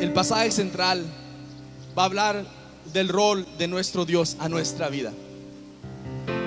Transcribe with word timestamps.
el 0.00 0.12
pasaje 0.12 0.52
central 0.52 1.04
va 1.96 2.02
a 2.02 2.06
hablar 2.06 2.46
del 2.92 3.08
rol 3.08 3.46
de 3.58 3.66
nuestro 3.66 4.04
Dios 4.04 4.36
a 4.38 4.48
nuestra 4.48 4.88
vida. 4.88 5.12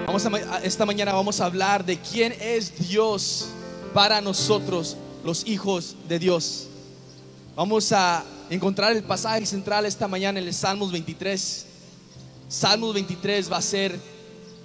Vamos 0.07 0.25
a, 0.25 0.59
esta 0.63 0.85
mañana 0.85 1.13
vamos 1.13 1.41
a 1.41 1.45
hablar 1.45 1.85
de 1.85 1.99
quién 1.99 2.33
es 2.39 2.87
Dios 2.87 3.49
para 3.93 4.21
nosotros, 4.21 4.95
los 5.25 5.45
hijos 5.45 5.95
de 6.07 6.17
Dios. 6.17 6.67
Vamos 7.55 7.91
a 7.91 8.23
encontrar 8.49 8.93
el 8.93 9.03
pasaje 9.03 9.45
central 9.45 9.85
esta 9.85 10.07
mañana 10.07 10.39
en 10.39 10.47
el 10.47 10.53
Salmos 10.53 10.91
23. 10.91 11.65
Salmos 12.47 12.93
23 12.93 13.51
va 13.51 13.57
a 13.57 13.61
ser 13.61 13.99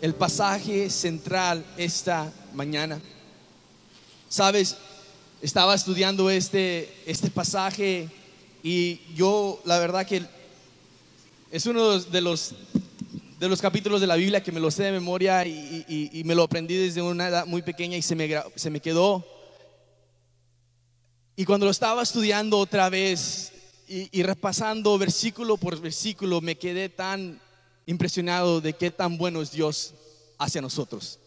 el 0.01 0.15
pasaje 0.15 0.91
central 0.91 1.65
esta 1.77 2.33
mañana. 2.55 3.01
Sabes, 4.29 4.77
estaba 5.43 5.75
estudiando 5.75 6.31
este, 6.31 6.95
este 7.05 7.31
pasaje 7.31 8.09
y 8.69 9.01
yo 9.15 9.63
la 9.65 9.79
verdad 9.79 10.05
que 10.05 10.25
es 11.53 11.67
uno 11.67 12.01
de 12.01 12.21
los, 12.21 12.53
de 13.39 13.49
los 13.49 13.63
capítulos 13.63 14.01
de 14.01 14.09
la 14.09 14.17
Biblia 14.17 14.43
que 14.43 14.51
me 14.51 14.59
lo 14.59 14.73
sé 14.73 14.83
de 14.83 14.91
memoria 14.91 15.47
y, 15.47 16.21
me 16.25 16.35
lo 16.35 16.43
aprendí 16.43 16.75
desde 16.75 17.01
una 17.01 17.29
edad 17.29 17.47
muy 17.47 17.63
pequeña 17.63 17.97
y 17.97 18.03
se 18.03 18.17
me, 18.17 18.29
se 18.57 18.71
me 18.71 18.81
quedó. 18.81 19.25
Y 21.37 21.45
cuando 21.45 21.67
lo 21.67 21.71
estaba 21.71 22.03
estudiando 22.03 22.59
otra 22.59 22.89
vez 22.89 23.53
y, 23.87 24.21
repasando 24.25 24.99
versículo 24.99 25.57
por 25.57 25.81
versículo, 25.81 26.41
me 26.41 26.59
quedé 26.59 26.89
tan 26.89 27.41
impresionado 27.87 28.61
de 28.61 28.73
qué 28.73 28.91
tan 28.91 29.17
bueno 29.17 29.43
es 29.43 29.53
Dios 29.53 29.95
hacia 30.39 30.61
nosotros. 30.61 31.21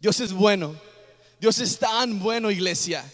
Dios 0.00 0.20
es 0.20 0.32
bueno. 0.32 0.76
Dios 1.40 1.58
es 1.58 1.76
tan 1.76 2.20
bueno, 2.20 2.52
iglesia. 2.52 3.04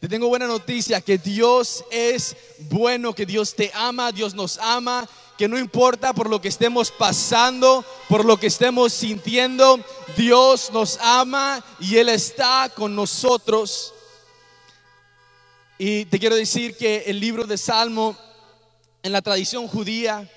Te 0.00 0.08
tengo 0.08 0.28
buena 0.28 0.46
noticia, 0.46 1.02
que 1.02 1.18
Dios 1.18 1.84
es 1.90 2.34
bueno, 2.70 3.14
que 3.14 3.26
Dios 3.26 3.54
te 3.54 3.70
ama, 3.74 4.12
Dios 4.12 4.34
nos 4.34 4.56
ama, 4.56 5.06
que 5.36 5.46
no 5.46 5.58
importa 5.58 6.14
por 6.14 6.30
lo 6.30 6.40
que 6.40 6.48
estemos 6.48 6.90
pasando, 6.90 7.84
por 8.08 8.24
lo 8.24 8.38
que 8.38 8.46
estemos 8.46 8.94
sintiendo, 8.94 9.78
Dios 10.16 10.70
nos 10.72 10.98
ama 11.02 11.62
y 11.80 11.96
Él 11.96 12.08
está 12.08 12.72
con 12.74 12.96
nosotros. 12.96 13.92
Y 15.76 16.06
te 16.06 16.18
quiero 16.18 16.34
decir 16.34 16.78
que 16.78 17.04
el 17.06 17.20
libro 17.20 17.46
de 17.46 17.58
Salmo, 17.58 18.16
en 19.02 19.12
la 19.12 19.20
tradición 19.20 19.68
judía, 19.68 20.30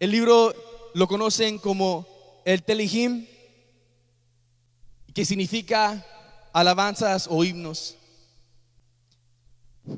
el 0.00 0.10
libro 0.10 0.54
lo 0.94 1.06
conocen 1.06 1.58
como 1.58 2.06
el 2.46 2.62
Telehim, 2.62 3.26
que 5.12 5.26
significa 5.26 6.02
alabanzas 6.54 7.26
o 7.30 7.44
himnos. 7.44 7.96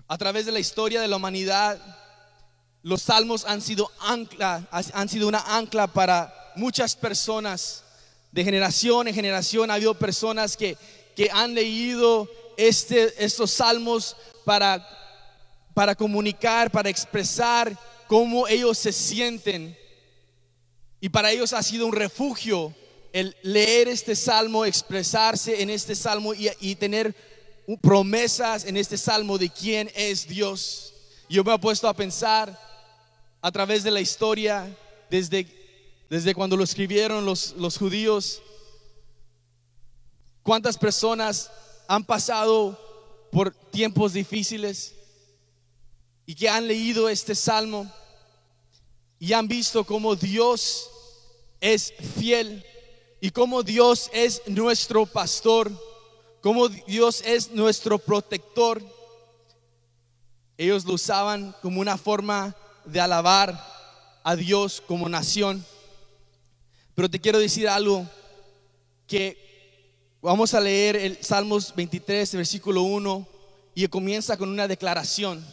A 0.06 0.18
través 0.18 0.46
de 0.46 0.52
la 0.52 0.60
historia 0.60 1.00
de 1.00 1.08
la 1.08 1.16
humanidad, 1.16 1.78
los 2.82 3.02
salmos 3.02 3.44
han 3.44 3.60
sido 3.60 3.90
ancla, 4.00 4.66
han 4.70 5.08
sido 5.08 5.28
una 5.28 5.40
ancla 5.56 5.86
para 5.86 6.52
muchas 6.56 6.94
personas. 6.94 7.84
De 8.30 8.44
generación 8.44 9.08
en 9.08 9.14
generación 9.14 9.70
ha 9.70 9.74
habido 9.74 9.94
personas 9.94 10.56
que, 10.56 10.76
que 11.16 11.30
han 11.32 11.54
leído 11.54 12.28
este, 12.56 13.24
estos 13.24 13.50
salmos 13.50 14.16
para, 14.44 14.86
para 15.72 15.94
comunicar, 15.94 16.70
para 16.70 16.90
expresar 16.90 17.76
cómo 18.06 18.46
ellos 18.46 18.76
se 18.76 18.92
sienten. 18.92 19.76
Y 21.00 21.08
para 21.08 21.30
ellos 21.30 21.52
ha 21.52 21.62
sido 21.62 21.86
un 21.86 21.92
refugio 21.92 22.74
el 23.12 23.34
leer 23.42 23.88
este 23.88 24.14
salmo, 24.14 24.64
expresarse 24.64 25.62
en 25.62 25.70
este 25.70 25.94
salmo 25.94 26.34
y, 26.34 26.50
y 26.60 26.74
tener 26.74 27.14
promesas 27.76 28.64
en 28.64 28.76
este 28.76 28.96
salmo 28.96 29.36
de 29.36 29.50
quién 29.50 29.90
es 29.94 30.26
Dios. 30.26 30.94
Yo 31.28 31.44
me 31.44 31.54
he 31.54 31.58
puesto 31.58 31.86
a 31.86 31.94
pensar 31.94 32.58
a 33.42 33.52
través 33.52 33.82
de 33.84 33.90
la 33.90 34.00
historia, 34.00 34.74
desde, 35.10 35.46
desde 36.08 36.34
cuando 36.34 36.56
lo 36.56 36.64
escribieron 36.64 37.24
los, 37.24 37.52
los 37.58 37.76
judíos, 37.76 38.40
cuántas 40.42 40.78
personas 40.78 41.50
han 41.86 42.04
pasado 42.04 42.78
por 43.30 43.52
tiempos 43.52 44.14
difíciles 44.14 44.94
y 46.24 46.34
que 46.34 46.48
han 46.48 46.66
leído 46.66 47.08
este 47.08 47.34
salmo 47.34 47.90
y 49.18 49.32
han 49.34 49.46
visto 49.46 49.84
cómo 49.84 50.16
Dios 50.16 50.88
es 51.60 51.92
fiel 52.18 52.64
y 53.20 53.30
cómo 53.30 53.62
Dios 53.62 54.10
es 54.12 54.42
nuestro 54.46 55.04
pastor 55.04 55.70
como 56.40 56.68
Dios 56.68 57.22
es 57.24 57.50
nuestro 57.50 57.98
protector. 57.98 58.82
Ellos 60.56 60.84
lo 60.84 60.94
usaban 60.94 61.54
como 61.62 61.80
una 61.80 61.96
forma 61.98 62.54
de 62.84 63.00
alabar 63.00 63.58
a 64.22 64.36
Dios 64.36 64.82
como 64.86 65.08
nación. 65.08 65.64
Pero 66.94 67.08
te 67.08 67.20
quiero 67.20 67.38
decir 67.38 67.68
algo 67.68 68.06
que 69.06 69.36
vamos 70.20 70.54
a 70.54 70.60
leer 70.60 70.96
el 70.96 71.22
Salmos 71.22 71.74
23, 71.74 72.34
versículo 72.34 72.82
1, 72.82 73.26
y 73.74 73.86
comienza 73.88 74.36
con 74.36 74.48
una 74.48 74.66
declaración. 74.66 75.44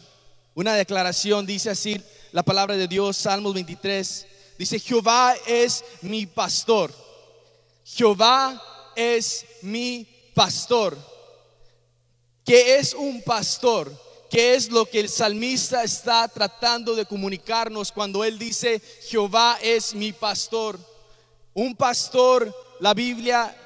Una 0.54 0.74
declaración 0.74 1.46
dice 1.46 1.70
así 1.70 2.00
la 2.32 2.42
palabra 2.42 2.76
de 2.76 2.88
Dios, 2.88 3.16
Salmos 3.16 3.54
23, 3.54 4.26
dice, 4.58 4.78
Jehová 4.78 5.34
es 5.46 5.84
mi 6.02 6.26
pastor. 6.26 6.92
Jehová 7.84 8.60
es 8.96 9.44
mi 9.62 10.15
pastor. 10.36 10.98
¿Qué 12.44 12.76
es 12.76 12.92
un 12.92 13.22
pastor? 13.22 13.90
¿Qué 14.30 14.54
es 14.54 14.70
lo 14.70 14.84
que 14.84 15.00
el 15.00 15.08
salmista 15.08 15.82
está 15.82 16.28
tratando 16.28 16.94
de 16.94 17.06
comunicarnos 17.06 17.90
cuando 17.90 18.22
él 18.22 18.38
dice, 18.38 18.82
Jehová 19.08 19.58
es 19.62 19.94
mi 19.94 20.12
pastor? 20.12 20.78
Un 21.54 21.74
pastor, 21.74 22.54
la 22.80 22.92
Biblia 22.92 23.56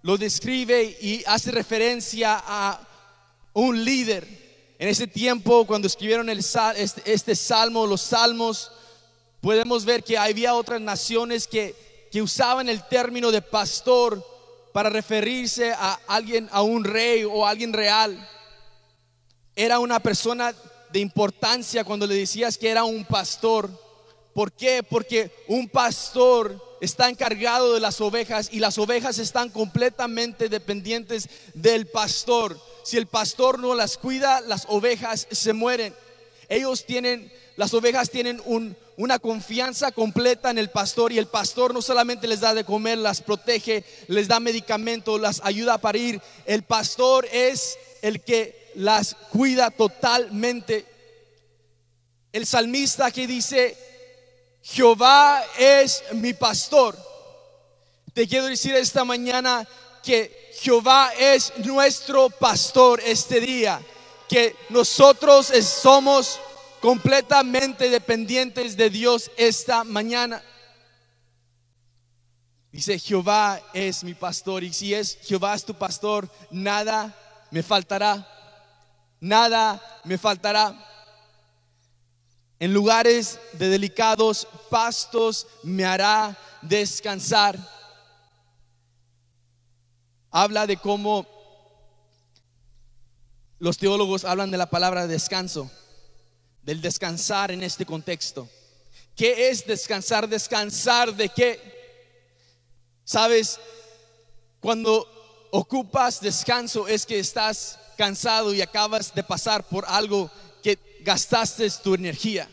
lo 0.00 0.16
describe 0.16 0.96
y 1.02 1.22
hace 1.26 1.50
referencia 1.50 2.42
a 2.46 2.80
un 3.52 3.84
líder. 3.84 4.26
En 4.78 4.88
ese 4.88 5.06
tiempo, 5.06 5.66
cuando 5.66 5.86
escribieron 5.86 6.30
el, 6.30 6.38
este, 6.38 7.12
este, 7.12 7.36
salmo, 7.36 7.86
los 7.86 8.00
salmos, 8.00 8.72
podemos 9.42 9.84
ver 9.84 10.02
que 10.02 10.16
había 10.16 10.54
otras 10.54 10.80
naciones 10.80 11.46
que, 11.46 12.08
que 12.10 12.22
usaban 12.22 12.70
el 12.70 12.88
término 12.88 13.30
de 13.30 13.42
pastor 13.42 14.39
para 14.72 14.90
referirse 14.90 15.72
a 15.72 15.98
alguien, 16.06 16.48
a 16.52 16.62
un 16.62 16.84
rey 16.84 17.24
o 17.24 17.46
a 17.46 17.50
alguien 17.50 17.72
real. 17.72 18.28
Era 19.56 19.78
una 19.78 20.00
persona 20.00 20.54
de 20.92 21.00
importancia 21.00 21.84
cuando 21.84 22.06
le 22.06 22.14
decías 22.14 22.58
que 22.58 22.68
era 22.68 22.84
un 22.84 23.04
pastor. 23.04 23.70
¿Por 24.34 24.52
qué? 24.52 24.82
Porque 24.82 25.30
un 25.48 25.68
pastor 25.68 26.70
está 26.80 27.08
encargado 27.08 27.74
de 27.74 27.80
las 27.80 28.00
ovejas 28.00 28.48
y 28.52 28.58
las 28.58 28.78
ovejas 28.78 29.18
están 29.18 29.50
completamente 29.50 30.48
dependientes 30.48 31.28
del 31.54 31.86
pastor. 31.86 32.58
Si 32.84 32.96
el 32.96 33.06
pastor 33.06 33.58
no 33.58 33.74
las 33.74 33.98
cuida, 33.98 34.40
las 34.40 34.66
ovejas 34.68 35.26
se 35.30 35.52
mueren. 35.52 35.94
Ellos 36.48 36.84
tienen, 36.86 37.30
las 37.56 37.74
ovejas 37.74 38.10
tienen 38.10 38.40
un, 38.44 38.76
una 39.00 39.18
confianza 39.18 39.92
completa 39.92 40.50
en 40.50 40.58
el 40.58 40.68
pastor 40.68 41.10
y 41.10 41.16
el 41.16 41.26
pastor 41.26 41.72
no 41.72 41.80
solamente 41.80 42.28
les 42.28 42.40
da 42.40 42.52
de 42.52 42.64
comer, 42.64 42.98
las 42.98 43.22
protege, 43.22 43.82
les 44.08 44.28
da 44.28 44.40
medicamento, 44.40 45.16
las 45.16 45.40
ayuda 45.42 45.74
a 45.74 45.80
parir. 45.80 46.20
El 46.44 46.64
pastor 46.64 47.26
es 47.32 47.78
el 48.02 48.20
que 48.20 48.70
las 48.74 49.16
cuida 49.30 49.70
totalmente. 49.70 50.84
El 52.30 52.44
salmista 52.44 53.10
que 53.10 53.26
dice, 53.26 53.74
Jehová 54.60 55.42
es 55.58 56.04
mi 56.12 56.34
pastor. 56.34 56.94
Te 58.12 58.28
quiero 58.28 58.48
decir 58.48 58.74
esta 58.74 59.06
mañana 59.06 59.66
que 60.02 60.50
Jehová 60.60 61.10
es 61.18 61.54
nuestro 61.64 62.28
pastor 62.28 63.00
este 63.02 63.40
día, 63.40 63.80
que 64.28 64.54
nosotros 64.68 65.46
somos 65.46 66.38
completamente 66.80 67.90
dependientes 67.90 68.76
de 68.76 68.90
Dios 68.90 69.30
esta 69.36 69.84
mañana. 69.84 70.42
Dice, 72.72 72.98
Jehová 72.98 73.60
es 73.74 74.02
mi 74.04 74.14
pastor 74.14 74.64
y 74.64 74.72
si 74.72 74.94
es 74.94 75.18
Jehová 75.22 75.54
es 75.54 75.64
tu 75.64 75.74
pastor, 75.74 76.30
nada 76.50 77.14
me 77.50 77.62
faltará. 77.62 78.26
Nada 79.20 80.00
me 80.04 80.16
faltará. 80.16 80.74
En 82.58 82.72
lugares 82.72 83.38
de 83.52 83.68
delicados 83.68 84.46
pastos 84.70 85.46
me 85.62 85.84
hará 85.84 86.36
descansar. 86.62 87.58
Habla 90.30 90.66
de 90.66 90.76
cómo 90.76 91.26
los 93.58 93.76
teólogos 93.76 94.24
hablan 94.24 94.50
de 94.50 94.56
la 94.56 94.70
palabra 94.70 95.06
descanso 95.06 95.70
del 96.62 96.80
descansar 96.80 97.50
en 97.50 97.62
este 97.62 97.86
contexto. 97.86 98.48
¿Qué 99.16 99.50
es 99.50 99.66
descansar? 99.66 100.28
Descansar 100.28 101.14
de 101.14 101.28
qué? 101.28 101.60
Sabes, 103.04 103.58
cuando 104.60 105.06
ocupas 105.50 106.20
descanso 106.20 106.86
es 106.86 107.04
que 107.06 107.18
estás 107.18 107.78
cansado 107.96 108.54
y 108.54 108.62
acabas 108.62 109.14
de 109.14 109.22
pasar 109.22 109.66
por 109.68 109.84
algo 109.86 110.30
que 110.62 110.78
gastaste 111.02 111.68
tu 111.82 111.94
energía. 111.94 112.48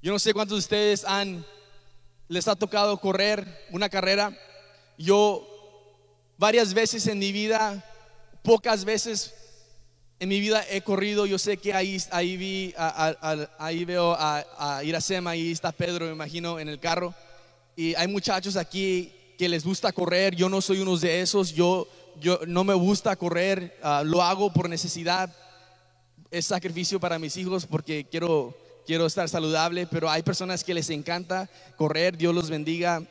Yo 0.00 0.12
no 0.12 0.18
sé 0.18 0.32
cuántos 0.32 0.56
de 0.56 0.60
ustedes 0.60 1.04
han, 1.04 1.44
les 2.28 2.48
ha 2.48 2.56
tocado 2.56 2.98
correr 3.00 3.66
una 3.70 3.88
carrera. 3.88 4.36
Yo 4.96 5.46
varias 6.36 6.72
veces 6.72 7.06
en 7.06 7.18
mi 7.18 7.32
vida, 7.32 7.84
pocas 8.42 8.84
veces 8.84 9.34
en 10.20 10.28
mi 10.28 10.40
vida 10.40 10.64
he 10.70 10.82
corrido. 10.82 11.26
Yo 11.26 11.38
sé 11.38 11.56
que 11.56 11.72
ahí, 11.74 11.96
ahí, 12.10 12.36
vi, 12.36 12.74
ahí 12.76 13.84
veo 13.84 14.14
a, 14.14 14.44
a 14.58 14.84
Iracema, 14.84 15.30
ahí 15.30 15.52
está 15.52 15.72
Pedro, 15.72 16.06
me 16.06 16.12
imagino, 16.12 16.58
en 16.58 16.68
el 16.68 16.80
carro. 16.80 17.14
Y 17.76 17.94
hay 17.94 18.08
muchachos 18.08 18.56
aquí 18.56 19.12
que 19.38 19.48
les 19.48 19.64
gusta 19.64 19.92
correr. 19.92 20.34
Yo 20.34 20.48
no 20.48 20.60
soy 20.60 20.80
uno 20.80 20.96
de 20.96 21.20
esos. 21.20 21.52
Yo, 21.52 21.86
yo 22.20 22.40
no 22.46 22.64
me 22.64 22.74
gusta 22.74 23.14
correr. 23.16 23.78
Ah, 23.82 24.02
lo 24.04 24.22
hago 24.22 24.52
por 24.52 24.68
necesidad. 24.68 25.34
Es 26.30 26.46
sacrificio 26.46 26.98
para 26.98 27.18
mis 27.18 27.36
hijos 27.36 27.64
porque 27.66 28.04
quiero 28.04 28.54
quiero 28.88 29.04
estar 29.04 29.28
saludable, 29.28 29.86
pero 29.86 30.08
hay 30.08 30.22
personas 30.22 30.64
que 30.64 30.72
les 30.72 30.88
encanta 30.88 31.50
correr, 31.76 32.16
Dios 32.16 32.34
los 32.34 32.48
bendiga, 32.48 33.02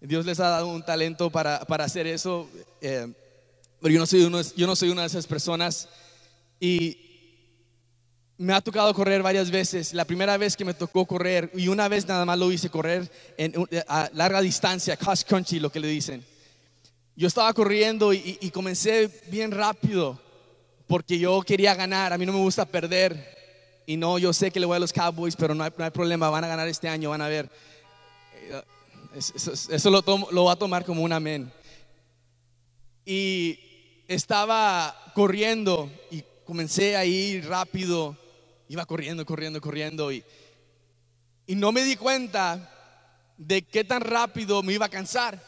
Dios 0.00 0.26
les 0.26 0.40
ha 0.40 0.48
dado 0.48 0.66
un 0.66 0.84
talento 0.84 1.30
para, 1.30 1.60
para 1.66 1.84
hacer 1.84 2.08
eso, 2.08 2.48
eh, 2.80 3.06
pero 3.80 3.94
yo 3.94 4.00
no, 4.00 4.06
soy 4.06 4.24
uno, 4.24 4.40
yo 4.56 4.66
no 4.66 4.74
soy 4.74 4.88
una 4.88 5.02
de 5.02 5.06
esas 5.06 5.28
personas 5.28 5.88
y 6.60 7.08
me 8.38 8.52
ha 8.52 8.60
tocado 8.60 8.94
correr 8.94 9.22
varias 9.22 9.50
veces. 9.50 9.92
La 9.92 10.04
primera 10.04 10.36
vez 10.36 10.56
que 10.56 10.64
me 10.64 10.74
tocó 10.74 11.04
correr, 11.06 11.50
y 11.54 11.68
una 11.68 11.88
vez 11.88 12.06
nada 12.06 12.24
más 12.24 12.38
lo 12.38 12.50
hice 12.52 12.70
correr 12.70 13.10
en, 13.36 13.54
a 13.88 14.08
larga 14.14 14.40
distancia, 14.40 14.96
cross 14.96 15.24
country, 15.24 15.58
lo 15.58 15.70
que 15.70 15.80
le 15.80 15.88
dicen. 15.88 16.24
Yo 17.16 17.26
estaba 17.26 17.52
corriendo 17.52 18.14
y, 18.14 18.38
y 18.40 18.50
comencé 18.50 19.10
bien 19.28 19.50
rápido 19.50 20.20
porque 20.86 21.18
yo 21.18 21.42
quería 21.42 21.74
ganar. 21.74 22.12
A 22.12 22.18
mí 22.18 22.24
no 22.24 22.32
me 22.32 22.38
gusta 22.38 22.64
perder. 22.64 23.36
Y 23.86 23.96
no, 23.96 24.18
yo 24.18 24.32
sé 24.32 24.50
que 24.50 24.60
le 24.60 24.66
voy 24.66 24.76
a 24.76 24.80
los 24.80 24.92
Cowboys, 24.92 25.34
pero 25.34 25.54
no 25.54 25.64
hay, 25.64 25.70
problema, 25.70 26.28
van 26.28 26.44
a 26.44 26.48
ganar 26.48 26.68
este 26.68 26.88
año, 26.88 27.10
van 27.10 27.22
a 27.22 27.28
ver. 27.28 27.50
Eh, 28.34 28.62
eso, 29.14 29.90
lo, 29.90 30.02
lo 30.30 30.44
va 30.44 30.52
a 30.52 30.56
tomar 30.56 30.84
como 30.84 31.02
un 31.02 31.12
amén. 31.12 31.50
Y 33.04 33.58
estaba 34.06 34.94
corriendo 35.14 35.90
y 36.10 36.22
comencé 36.48 36.96
a 36.96 37.04
ir 37.04 37.46
rápido, 37.46 38.16
iba 38.70 38.86
corriendo, 38.86 39.26
corriendo, 39.26 39.60
corriendo 39.60 40.10
y, 40.10 40.24
y 41.46 41.54
no 41.54 41.72
me 41.72 41.82
di 41.82 41.94
cuenta 41.94 42.72
de 43.36 43.60
qué 43.60 43.84
tan 43.84 44.00
rápido 44.00 44.62
me 44.62 44.72
iba 44.72 44.86
a 44.86 44.88
cansar. 44.88 45.38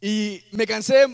Y 0.00 0.40
me 0.52 0.68
cansé 0.68 1.08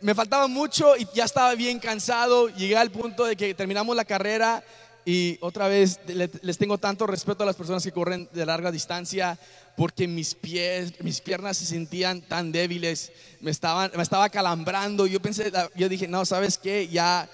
me 0.00 0.14
faltaba 0.14 0.46
mucho 0.46 0.96
y 0.96 1.08
ya 1.12 1.24
estaba 1.24 1.56
bien 1.56 1.80
cansado. 1.80 2.50
Llegué 2.50 2.76
al 2.76 2.92
punto 2.92 3.24
de 3.24 3.34
que 3.34 3.52
terminamos 3.52 3.96
la 3.96 4.04
carrera 4.04 4.62
y 5.04 5.38
otra 5.40 5.66
vez 5.66 5.98
les 6.06 6.56
tengo 6.56 6.78
tanto 6.78 7.04
respeto 7.04 7.42
a 7.42 7.46
las 7.46 7.56
personas 7.56 7.82
que 7.82 7.90
corren 7.90 8.28
de 8.32 8.46
larga 8.46 8.70
distancia 8.70 9.36
porque 9.78 10.08
mis 10.08 10.34
pies, 10.34 10.92
mis 11.04 11.20
piernas 11.20 11.56
se 11.56 11.64
sentían 11.64 12.20
tan 12.20 12.50
débiles, 12.50 13.12
me 13.40 13.52
estaban, 13.52 13.92
me 13.94 14.02
estaba 14.02 14.28
calambrando. 14.28 15.06
Yo 15.06 15.22
pensé, 15.22 15.52
yo 15.76 15.88
dije, 15.88 16.08
no, 16.08 16.24
sabes 16.24 16.58
qué, 16.58 16.88
ya 16.88 17.30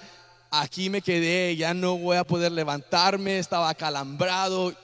aquí 0.51 0.91
me 0.91 1.01
quedé, 1.01 1.55
ya 1.55 1.73
no 1.73 1.97
voy 1.97 2.17
a 2.17 2.23
poder 2.23 2.51
levantarme, 2.51 3.39
estaba 3.39 3.73
calambrado. 3.73 4.75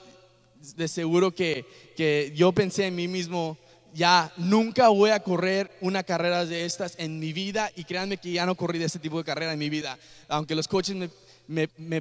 De 0.76 0.88
seguro 0.88 1.36
que, 1.36 1.64
que 1.96 2.34
yo 2.36 2.52
pensé 2.52 2.88
en 2.88 2.96
mí 2.96 3.08
mismo, 3.08 3.60
ya 3.94 4.34
nunca 4.38 4.88
voy 4.88 5.12
a 5.12 5.20
correr 5.20 5.70
una 5.82 6.02
carrera 6.02 6.48
de 6.48 6.66
estas 6.66 6.96
en 6.98 7.20
mi 7.20 7.32
vida 7.32 7.70
y 7.76 7.84
créanme 7.84 8.18
que 8.18 8.32
ya 8.32 8.48
no 8.48 8.56
corrí 8.56 8.80
de 8.80 8.86
este 8.86 8.98
tipo 8.98 9.20
de 9.20 9.24
carrera 9.24 9.54
en 9.54 9.60
mi 9.60 9.70
vida. 9.70 10.00
Aunque 10.30 10.56
los 10.56 10.68
coches 10.68 10.96
me, 10.96 11.12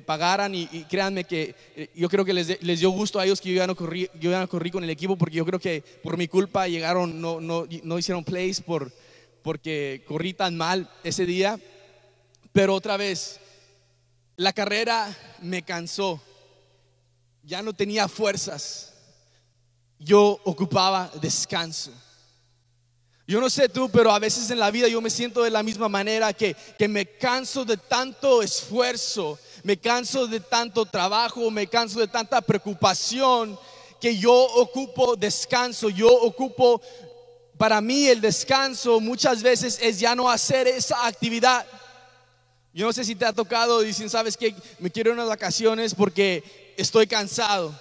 pagaran 0.05 0.55
y, 0.55 0.67
créanme 0.89 1.25
que 1.25 1.55
eh, 1.77 1.91
yo 1.95 2.09
creo 2.09 2.25
que 2.25 2.33
les, 2.33 2.63
les, 2.63 2.81
dio 2.81 2.91
gusto 2.91 3.19
a 3.19 3.25
ellos 3.25 3.41
que 3.41 3.51
yo 3.51 3.57
ya, 3.57 3.67
no 3.67 3.75
corrí, 3.75 4.09
yo 4.21 4.31
ya 4.31 4.41
no 4.41 4.49
corrí 4.49 4.71
con 4.71 4.85
el 4.85 4.91
equipo 4.91 5.17
porque 5.17 5.37
yo 5.37 5.45
creo 5.45 5.59
que 5.59 5.83
por 6.03 6.17
mi 6.17 6.29
culpa 6.29 6.69
llegaron, 6.69 7.21
no, 7.21 7.41
no, 7.41 7.67
no 7.83 7.99
hicieron 7.99 8.25
plays 8.25 8.61
por, 8.61 8.93
porque 9.43 10.05
corrí 10.07 10.35
tan 10.35 10.57
mal 10.57 10.89
ese 11.03 11.27
día. 11.27 11.59
Pero 12.53 12.75
otra 12.75 12.97
vez, 12.97 13.41
la 14.37 14.53
carrera 14.53 15.17
me 15.41 15.63
cansó, 15.63 16.21
ya 17.43 17.63
no 17.63 17.73
tenía 17.73 18.09
fuerzas 18.09 18.91
yo 20.01 20.41
ocupaba 20.45 21.11
descanso. 21.21 21.93
Yo 23.31 23.41
no 23.41 23.49
sé 23.49 23.69
tú, 23.69 23.89
pero 23.89 24.11
a 24.11 24.19
veces 24.19 24.51
en 24.51 24.59
la 24.59 24.73
vida 24.73 24.89
yo 24.89 25.01
me 25.01 25.09
siento 25.09 25.45
de 25.45 25.53
la 25.53 25.63
misma 25.63 25.89
manera 25.89 26.33
que, 26.33 26.57
que 26.77 26.89
me 26.89 27.07
canso 27.07 27.65
de 27.65 27.77
tanto 27.77 28.43
esfuerzo, 28.43 29.39
me 29.63 29.77
canso 29.77 30.27
de 30.27 30.41
tanto 30.41 30.85
trabajo, 30.85 31.49
me 31.49 31.69
canso 31.69 32.01
de 32.01 32.09
tanta 32.09 32.41
preocupación, 32.41 33.57
que 34.01 34.19
yo 34.19 34.33
ocupo 34.35 35.15
descanso, 35.15 35.91
yo 35.91 36.09
ocupo, 36.13 36.83
para 37.57 37.81
mí 37.81 38.09
el 38.09 38.21
descanso 38.21 38.99
muchas 38.99 39.45
veces 39.45 39.79
es 39.81 40.01
ya 40.01 40.17
no 40.17 40.29
hacer 40.29 40.67
esa 40.67 41.07
actividad. 41.07 41.65
Yo 42.75 42.87
no 42.87 42.93
sé 42.93 43.05
si 43.05 43.15
te 43.15 43.27
ha 43.27 43.33
tocado, 43.33 43.79
dicen, 43.83 44.11
sabes 44.11 44.37
que 44.37 44.57
me 44.81 44.91
quiero 44.91 45.13
unas 45.13 45.29
vacaciones 45.29 45.95
porque 45.95 46.75
estoy 46.77 47.07
cansado. 47.07 47.79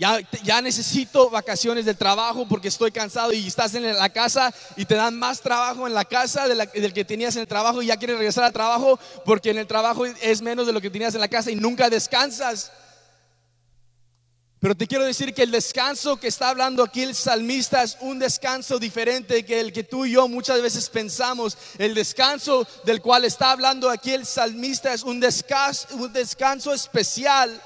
Ya, 0.00 0.62
necesito 0.62 1.28
vacaciones 1.28 1.84
del 1.84 1.94
trabajo 1.94 2.48
porque 2.48 2.68
estoy 2.68 2.90
cansado 2.90 3.34
y 3.34 3.46
estás 3.46 3.74
en 3.74 3.94
la 3.94 4.08
casa 4.08 4.50
y 4.74 4.86
te 4.86 4.94
dan 4.94 5.18
más 5.18 5.42
trabajo 5.42 5.86
en 5.86 5.92
la 5.92 6.06
casa 6.06 6.48
del 6.48 6.94
que 6.94 7.04
tenías 7.04 7.36
en 7.36 7.42
el 7.42 7.46
trabajo 7.46 7.82
y 7.82 7.88
ya 7.88 7.98
quieres 7.98 8.16
regresar 8.16 8.44
al 8.44 8.52
trabajo 8.54 8.98
porque 9.26 9.50
en 9.50 9.58
el 9.58 9.66
trabajo 9.66 10.06
es 10.06 10.40
menos 10.40 10.66
de 10.66 10.72
lo 10.72 10.80
que 10.80 10.88
tenías 10.88 11.14
en 11.14 11.20
la 11.20 11.28
casa 11.28 11.50
y 11.50 11.54
nunca 11.54 11.90
descansas. 11.90 12.72
Pero 14.58 14.74
te 14.74 14.86
quiero 14.86 15.04
decir 15.04 15.34
que 15.34 15.42
el 15.42 15.50
descanso 15.50 16.16
que 16.18 16.28
está 16.28 16.48
hablando 16.48 16.82
aquí 16.82 17.02
el 17.02 17.14
salmista 17.14 17.82
es 17.82 17.98
un 18.00 18.18
descanso 18.18 18.78
diferente 18.78 19.44
que 19.44 19.60
el 19.60 19.70
que 19.70 19.84
tú 19.84 20.06
y 20.06 20.12
yo 20.12 20.28
muchas 20.28 20.62
veces 20.62 20.88
pensamos. 20.88 21.58
El 21.76 21.94
descanso 21.94 22.66
del 22.84 23.02
cual 23.02 23.26
está 23.26 23.50
hablando 23.50 23.90
aquí 23.90 24.12
el 24.12 24.24
salmista 24.24 24.94
es 24.94 25.02
un 25.02 25.20
descanso, 25.20 25.88
un 25.92 26.10
descanso 26.10 26.72
especial 26.72 27.60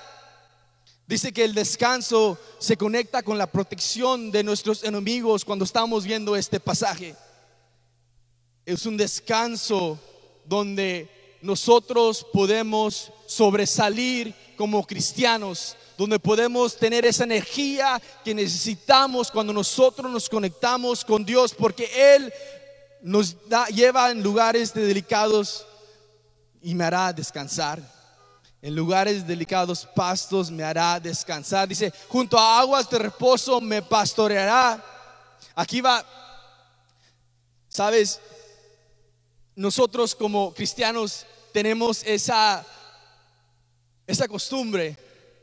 Dice 1.07 1.33
que 1.33 1.45
el 1.45 1.53
descanso 1.53 2.39
se 2.59 2.79
conecta 2.79 3.23
con 3.23 3.37
la 3.37 3.47
protección 3.47 4.31
de 4.31 4.43
nuestros 4.43 4.85
enemigos 4.85 5.45
cuando 5.45 5.67
estamos 5.67 6.05
viendo 6.05 6.35
este 6.35 6.61
pasaje. 6.61 7.15
Es 8.65 8.87
un 8.87 8.97
descanso 8.97 9.99
donde 10.47 11.39
nosotros 11.43 12.27
podemos 12.33 13.13
sobresalir 13.27 14.35
como 14.57 14.87
cristianos, 14.87 15.77
donde 15.99 16.19
podemos 16.19 16.75
tener 16.79 17.05
esa 17.05 17.25
energía 17.25 18.01
que 18.25 18.35
necesitamos 18.35 19.31
cuando 19.31 19.53
nosotros 19.53 20.11
nos 20.11 20.31
conectamos 20.31 21.05
con 21.05 21.23
Dios, 21.23 21.53
porque 21.53 22.15
Él 22.15 22.33
nos 23.03 23.37
lleva 23.75 24.11
en 24.11 24.23
lugares 24.23 24.73
delicados 24.73 25.67
y 26.63 26.75
me 26.75 26.85
hará 26.85 27.13
descansar. 27.13 27.83
En 28.65 28.75
lugares 28.75 29.27
delicados 29.27 29.85
pastos 29.95 30.51
me 30.51 30.65
hará 30.65 30.99
descansar. 30.99 31.69
Dice, 31.69 31.93
junto 32.09 32.39
a 32.39 32.61
aguas 32.61 32.89
de 32.89 32.99
reposo 32.99 33.61
me 33.61 33.83
pastoreará. 33.83 34.83
Aquí 35.55 35.83
va, 35.83 36.03
sabes, 37.69 38.19
nosotros 39.55 40.15
como 40.15 40.55
cristianos 40.55 41.27
tenemos 41.53 42.03
esa, 42.05 42.65
esa 44.07 44.27
costumbre 44.29 44.97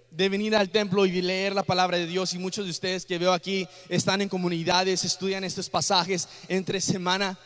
de 0.10 0.28
venir 0.28 0.56
al 0.56 0.72
templo 0.72 1.06
y 1.06 1.22
leer 1.22 1.54
la 1.54 1.62
palabra 1.62 1.98
de 1.98 2.08
Dios. 2.08 2.34
Y 2.34 2.40
muchos 2.40 2.66
de 2.66 2.72
ustedes 2.72 3.06
que 3.06 3.20
veo 3.20 3.34
aquí 3.34 3.68
están 3.88 4.22
en 4.22 4.30
comunidades, 4.30 5.06
estudian 5.06 5.44
estos 5.44 5.70
pasajes 5.70 6.28
entre 6.48 6.82
semana 6.82 7.38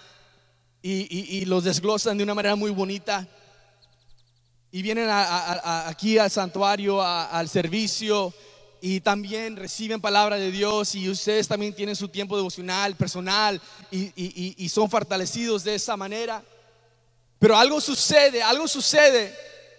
y, 0.81 1.37
y 1.37 1.43
los 1.43 1.65
desglosan 1.65 2.17
de 2.17 2.23
una 2.23 2.33
manera 2.33 2.55
muy 2.55 2.71
bonita 2.71 3.27
y 4.75 4.81
vienen 4.81 5.07
aquí 5.09 6.17
al 6.17 6.29
santuario, 6.29 7.01
al 7.01 7.47
servicio 7.47 8.33
y 8.81 8.99
también 8.99 9.55
reciben 9.55 10.01
palabra 10.01 10.35
de 10.35 10.51
Dios 10.51 10.95
y 10.95 11.09
ustedes 11.09 11.47
también 11.47 11.73
tienen 11.73 11.95
su 11.95 12.09
tiempo 12.09 12.35
devocional, 12.35 12.93
personal 12.97 13.61
y, 13.89 14.67
son 14.67 14.89
fortalecidos 14.89 15.63
de 15.63 15.75
esa 15.75 15.95
manera. 15.95 16.43
Pero 17.39 17.55
algo 17.55 17.79
sucede, 17.79 18.43
algo 18.43 18.67
sucede 18.67 19.33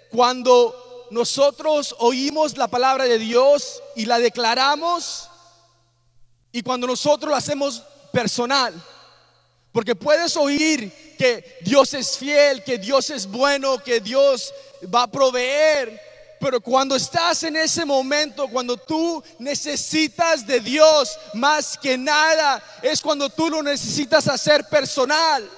cuando 0.08 1.08
nosotros 1.10 1.94
oímos 1.98 2.56
la 2.56 2.66
palabra 2.66 3.04
de 3.04 3.18
Dios 3.18 3.82
y 3.96 4.06
la 4.06 4.18
declaramos 4.18 5.28
y 6.52 6.62
cuando 6.62 6.86
nosotros 6.86 7.28
lo 7.28 7.36
hacemos 7.36 7.82
personal. 8.14 8.72
Porque 9.72 9.94
puedes 9.94 10.34
oír 10.38 10.90
que 11.18 11.58
Dios 11.60 11.92
es 11.92 12.16
fiel, 12.16 12.64
que 12.64 12.78
Dios 12.78 13.10
es 13.10 13.26
bueno, 13.26 13.76
que 13.76 14.00
Dios 14.00 14.54
va 14.85 15.02
a 15.02 15.11
proveer. 15.11 16.00
Pero 16.38 16.61
cuando 16.61 16.97
estás 16.97 17.42
en 17.45 17.56
ese 17.56 17.85
momento, 17.85 18.49
cuando 18.49 18.76
tú 18.76 19.23
necesitas 19.38 20.47
de 20.47 20.61
Dios 20.61 21.18
más 21.35 21.78
que 21.78 21.97
nada, 21.97 22.62
es 22.83 23.00
cuando 23.00 23.30
tú 23.30 23.49
lo 23.49 23.62
necesitas 23.62 24.28
hacer 24.28 24.64
personal. 24.68 25.49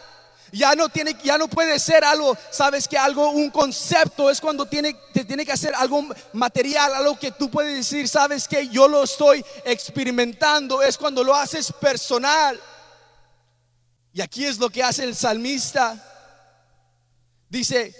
Ya 0.50 0.74
no 0.74 0.88
tiene, 0.88 1.14
ya 1.22 1.36
no 1.36 1.48
puede 1.48 1.78
ser 1.78 2.04
algo, 2.04 2.36
sabes 2.50 2.88
que 2.88 2.96
algo, 2.96 3.30
un 3.30 3.50
concepto 3.50 4.30
es 4.30 4.40
cuando 4.40 4.64
tiene, 4.64 4.96
te 5.12 5.24
tiene 5.24 5.44
que 5.44 5.52
hacer 5.52 5.74
algo 5.74 6.06
material, 6.32 6.94
algo 6.94 7.18
que 7.18 7.32
tú 7.32 7.50
puedes 7.50 7.76
decir, 7.76 8.08
sabes 8.08 8.48
que 8.48 8.66
yo 8.68 8.88
lo 8.88 9.02
estoy 9.02 9.44
experimentando, 9.64 10.80
es 10.80 10.96
cuando 10.96 11.22
lo 11.22 11.34
haces 11.34 11.70
personal. 11.72 12.58
Y 14.14 14.22
aquí 14.22 14.46
es 14.46 14.58
lo 14.58 14.70
que 14.70 14.82
hace 14.82 15.04
el 15.04 15.14
salmista. 15.14 16.02
Dice, 17.50 17.94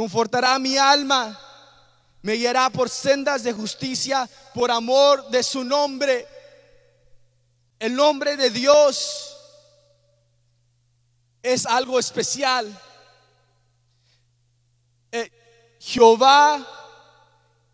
confortará 0.00 0.58
mi 0.58 0.78
alma, 0.78 1.38
me 2.22 2.32
guiará 2.32 2.70
por 2.70 2.88
sendas 2.88 3.42
de 3.42 3.52
justicia, 3.52 4.26
por 4.54 4.70
amor 4.70 5.28
de 5.28 5.42
su 5.42 5.62
nombre. 5.62 6.26
El 7.78 7.94
nombre 7.94 8.34
de 8.34 8.48
Dios 8.48 9.36
es 11.42 11.66
algo 11.66 11.98
especial. 11.98 12.66
Eh, 15.12 15.30
Jehová, 15.78 16.66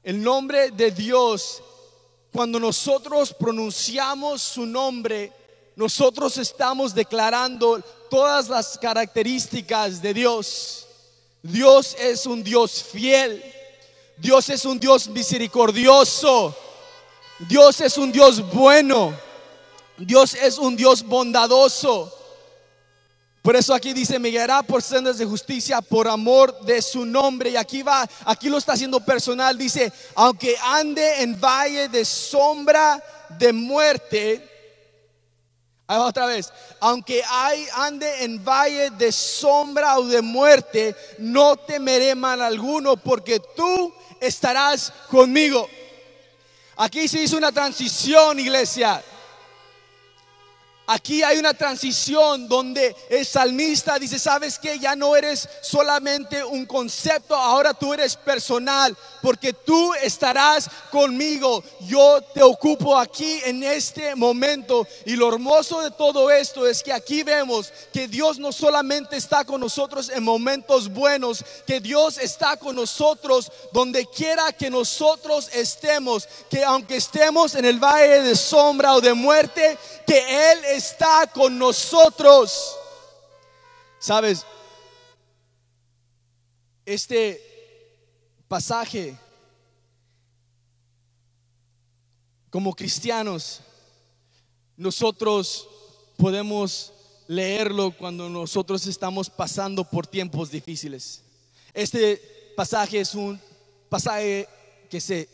el 0.02 0.20
nombre 0.20 0.72
de 0.72 0.90
Dios, 0.90 1.62
cuando 2.32 2.58
nosotros 2.58 3.32
pronunciamos 3.34 4.42
su 4.42 4.66
nombre, 4.66 5.32
nosotros 5.76 6.38
estamos 6.38 6.92
declarando 6.92 7.80
todas 8.10 8.48
las 8.48 8.76
características 8.78 10.02
de 10.02 10.12
Dios. 10.12 10.85
Dios 11.46 11.96
es 11.98 12.26
un 12.26 12.42
Dios 12.42 12.82
fiel. 12.82 13.42
Dios 14.16 14.48
es 14.48 14.64
un 14.64 14.78
Dios 14.78 15.08
misericordioso. 15.08 16.56
Dios 17.38 17.80
es 17.80 17.98
un 17.98 18.10
Dios 18.12 18.40
bueno. 18.52 19.14
Dios 19.98 20.34
es 20.34 20.58
un 20.58 20.76
Dios 20.76 21.02
bondadoso. 21.02 22.12
Por 23.42 23.54
eso 23.54 23.72
aquí 23.74 23.92
dice, 23.92 24.18
me 24.18 24.30
guiará 24.30 24.64
por 24.64 24.82
sendas 24.82 25.18
de 25.18 25.24
justicia, 25.24 25.80
por 25.80 26.08
amor 26.08 26.60
de 26.62 26.82
su 26.82 27.06
nombre. 27.06 27.50
Y 27.50 27.56
aquí 27.56 27.82
va, 27.82 28.08
aquí 28.24 28.48
lo 28.48 28.58
está 28.58 28.72
haciendo 28.72 28.98
personal. 28.98 29.56
Dice, 29.56 29.92
aunque 30.16 30.56
ande 30.60 31.22
en 31.22 31.40
valle 31.40 31.88
de 31.88 32.04
sombra 32.04 33.00
de 33.38 33.52
muerte, 33.52 34.55
otra 35.88 36.26
vez, 36.26 36.52
aunque 36.80 37.22
ande 37.74 38.24
en 38.24 38.44
valle 38.44 38.90
de 38.90 39.12
sombra 39.12 39.98
o 39.98 40.06
de 40.06 40.20
muerte, 40.20 40.96
no 41.18 41.56
temeré 41.56 42.14
mal 42.14 42.42
alguno, 42.42 42.96
porque 42.96 43.40
tú 43.54 43.94
estarás 44.20 44.92
conmigo. 45.08 45.68
Aquí 46.76 47.06
se 47.08 47.22
hizo 47.22 47.36
una 47.36 47.52
transición, 47.52 48.40
iglesia. 48.40 49.02
Aquí 50.88 51.22
hay 51.24 51.38
una 51.38 51.52
transición 51.52 52.46
donde 52.46 52.94
el 53.10 53.26
salmista 53.26 53.98
dice, 53.98 54.20
sabes 54.20 54.56
que 54.56 54.78
ya 54.78 54.94
no 54.94 55.16
eres 55.16 55.48
solamente 55.60 56.44
un 56.44 56.64
concepto, 56.64 57.34
ahora 57.34 57.74
tú 57.74 57.92
eres 57.92 58.16
personal, 58.16 58.96
porque 59.20 59.52
tú 59.52 59.92
estarás 59.94 60.70
conmigo. 60.92 61.64
Yo 61.80 62.22
te 62.32 62.42
ocupo 62.42 62.96
aquí 62.96 63.40
en 63.44 63.64
este 63.64 64.14
momento. 64.14 64.86
Y 65.04 65.16
lo 65.16 65.28
hermoso 65.28 65.80
de 65.80 65.90
todo 65.90 66.30
esto 66.30 66.66
es 66.66 66.84
que 66.84 66.92
aquí 66.92 67.24
vemos 67.24 67.72
que 67.92 68.06
Dios 68.06 68.38
no 68.38 68.52
solamente 68.52 69.16
está 69.16 69.44
con 69.44 69.60
nosotros 69.60 70.08
en 70.08 70.22
momentos 70.22 70.88
buenos, 70.88 71.44
que 71.66 71.80
Dios 71.80 72.18
está 72.18 72.56
con 72.56 72.76
nosotros 72.76 73.50
donde 73.72 74.06
quiera 74.06 74.52
que 74.52 74.70
nosotros 74.70 75.48
estemos, 75.52 76.28
que 76.48 76.64
aunque 76.64 76.96
estemos 76.96 77.56
en 77.56 77.64
el 77.64 77.80
valle 77.80 78.22
de 78.22 78.36
sombra 78.36 78.94
o 78.94 79.00
de 79.00 79.14
muerte, 79.14 79.76
que 80.06 80.52
Él 80.52 80.75
está 80.76 81.26
con 81.26 81.58
nosotros. 81.58 82.76
Sabes, 83.98 84.44
este 86.84 87.42
pasaje, 88.46 89.18
como 92.50 92.74
cristianos, 92.74 93.60
nosotros 94.76 95.68
podemos 96.16 96.92
leerlo 97.26 97.90
cuando 97.90 98.28
nosotros 98.28 98.86
estamos 98.86 99.28
pasando 99.28 99.82
por 99.82 100.06
tiempos 100.06 100.50
difíciles. 100.50 101.22
Este 101.74 102.52
pasaje 102.56 103.00
es 103.00 103.14
un 103.14 103.40
pasaje 103.88 104.48
que 104.88 105.00
se, 105.00 105.28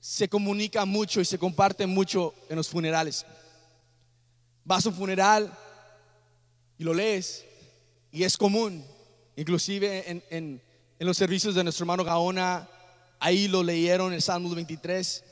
se 0.00 0.28
comunica 0.28 0.84
mucho 0.84 1.20
y 1.20 1.24
se 1.24 1.38
comparte 1.38 1.86
mucho 1.86 2.34
en 2.48 2.56
los 2.56 2.68
funerales 2.68 3.24
vas 4.68 4.84
a 4.84 4.90
un 4.90 4.94
funeral 4.94 5.50
y 6.76 6.84
lo 6.84 6.92
lees 6.92 7.46
y 8.12 8.22
es 8.22 8.36
común, 8.36 8.84
inclusive 9.34 10.22
en, 10.28 10.60
los 10.98 11.16
servicios 11.16 11.54
de 11.54 11.64
nuestro 11.64 11.84
hermano 11.84 12.04
Gaona, 12.04 12.68
ahí 13.18 13.48
lo 13.48 13.62
leyeron 13.62 14.12
el 14.12 14.20
Salmo 14.20 14.54
23. 14.54 15.24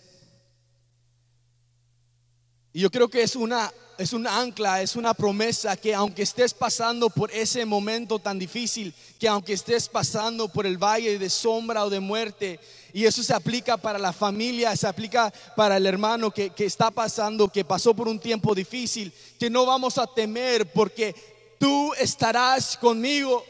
Y 2.72 2.80
yo 2.80 2.90
creo 2.90 3.08
que 3.08 3.22
es 3.22 3.36
una, 3.36 3.70
es 3.98 4.12
un 4.12 4.26
ancla, 4.26 4.82
es 4.82 4.96
una 4.96 5.14
promesa 5.14 5.76
que 5.76 5.94
aunque 5.94 6.22
estés 6.22 6.52
pasando 6.52 7.08
por 7.08 7.30
ese 7.30 7.64
momento 7.64 8.18
tan 8.18 8.38
difícil, 8.38 8.94
que 9.18 9.28
aunque 9.28 9.54
estés 9.54 9.88
pasando 9.88 10.48
por 10.48 10.66
el 10.66 10.76
valle 10.76 11.18
de 11.18 11.30
sombra 11.30 11.84
o 11.84 11.90
de 11.90 12.00
muerte, 12.00 12.60
y 12.92 13.04
eso 13.04 13.22
se 13.22 13.34
aplica 13.34 13.76
para 13.76 13.98
la 13.98 14.12
familia, 14.12 14.76
se 14.76 14.86
aplica 14.86 15.32
para 15.54 15.76
el 15.76 15.86
hermano 15.86 16.30
que, 16.30 16.52
está 16.58 16.90
pasando, 16.90 17.48
que 17.48 17.64
pasó 17.64 17.94
por 17.94 18.08
un 18.08 18.18
tiempo 18.18 18.54
difícil, 18.54 19.12
que 19.38 19.50
no 19.50 19.66
vamos 19.66 19.98
a 19.98 20.06
temer 20.06 20.70
porque 20.72 21.14
tú 21.58 21.92
estarás 21.94 22.76
conmigo. 22.76 23.44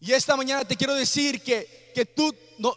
Y 0.00 0.12
esta 0.12 0.36
mañana 0.36 0.64
te 0.64 0.76
quiero 0.76 0.94
decir 0.94 1.42
que, 1.42 1.90
que 1.94 2.04
tú, 2.06 2.34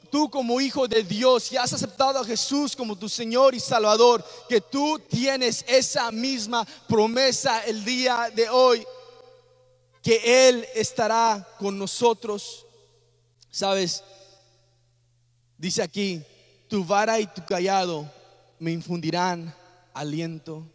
tú 0.09 0.29
como 0.29 0.59
hijo 0.59 0.87
de 0.87 1.03
Dios, 1.03 1.51
y 1.51 1.57
has 1.57 1.73
aceptado 1.73 2.19
a 2.19 2.25
Jesús 2.25 2.75
como 2.75 2.97
tu 2.97 3.07
Señor 3.07 3.53
y 3.53 3.59
Salvador, 3.59 4.25
que 4.49 4.61
tú 4.61 4.99
tienes 5.09 5.63
esa 5.67 6.11
misma 6.11 6.65
promesa 6.87 7.63
el 7.65 7.83
día 7.85 8.31
de 8.33 8.49
hoy, 8.49 8.85
que 10.01 10.47
Él 10.49 10.65
estará 10.75 11.47
con 11.59 11.77
nosotros. 11.77 12.65
Sabes, 13.49 14.03
Dice 15.57 15.81
aquí, 15.81 16.21
tu 16.67 16.83
vara 16.83 17.19
y 17.19 17.27
tu 17.27 17.45
callado 17.45 18.11
me 18.59 18.71
infundirán 18.71 19.53
aliento. 19.93 20.67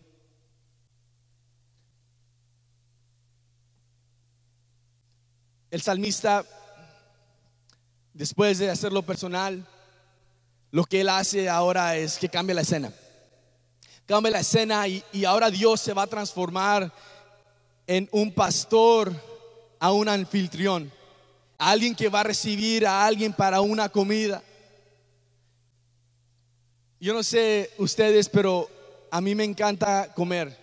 El 5.71 5.83
salmista, 5.83 6.45
después 8.21 8.59
de 8.59 8.69
hacerlo 8.69 9.01
personal, 9.01 9.67
lo 10.73 10.85
que 10.85 11.01
él 11.01 11.09
hace 11.09 11.49
ahora 11.49 11.97
es 11.97 12.19
que 12.19 12.29
cambia 12.29 12.55
la 12.55 12.61
escena. 12.61 12.93
Cambia 14.05 14.33
la 14.33 14.41
escena 14.41 14.87
y, 14.87 15.03
y 15.11 15.25
ahora 15.25 15.49
Dios 15.49 15.81
se 15.81 15.95
va 15.95 16.03
a 16.03 16.07
transformar 16.07 16.93
en 17.87 18.11
un 18.13 18.31
pastor 18.31 19.11
a 19.79 19.93
un 19.93 20.07
anfitrión, 20.07 20.93
alguien 21.57 21.95
que 21.95 22.11
va 22.11 22.21
a 22.21 22.25
recibir 22.25 22.87
a 22.87 23.07
alguien 23.07 23.33
para 23.33 23.63
una 23.63 23.89
comida. 23.89 24.43
Yo 27.01 27.15
no 27.15 27.23
sé 27.23 27.71
ustedes, 27.79 28.29
pero 28.29 28.69
a 29.11 29.23
mí 29.23 29.35
me 29.35 29.45
encanta 29.45 30.13
comer. 30.13 30.55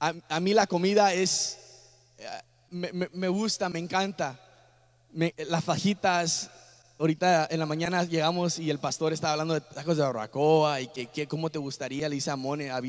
A, 0.00 0.40
mí 0.40 0.54
la 0.54 0.66
comida 0.66 1.14
es, 1.14 1.56
eh, 2.18 2.26
me, 2.70 3.28
gusta, 3.28 3.68
me 3.68 3.78
encanta. 3.78 4.40
las 5.12 5.62
fajitas, 5.62 6.50
ahorita 7.00 7.48
en 7.50 7.58
la 7.58 7.66
mañana 7.66 8.04
llegamos 8.04 8.58
y 8.58 8.70
el 8.70 8.78
pastor 8.78 9.12
estaba 9.12 9.32
hablando 9.32 9.54
de 9.54 9.62
tacos 9.62 9.96
de 9.96 10.02
barbacoa 10.02 10.80
y 10.82 10.86
que, 10.88 11.26
cómo 11.26 11.50
te 11.50 11.58
gustaría, 11.58 12.08
le 12.08 12.14
dice 12.14 12.30
a 12.30 12.36
Mone, 12.36 12.70
a 12.70 12.80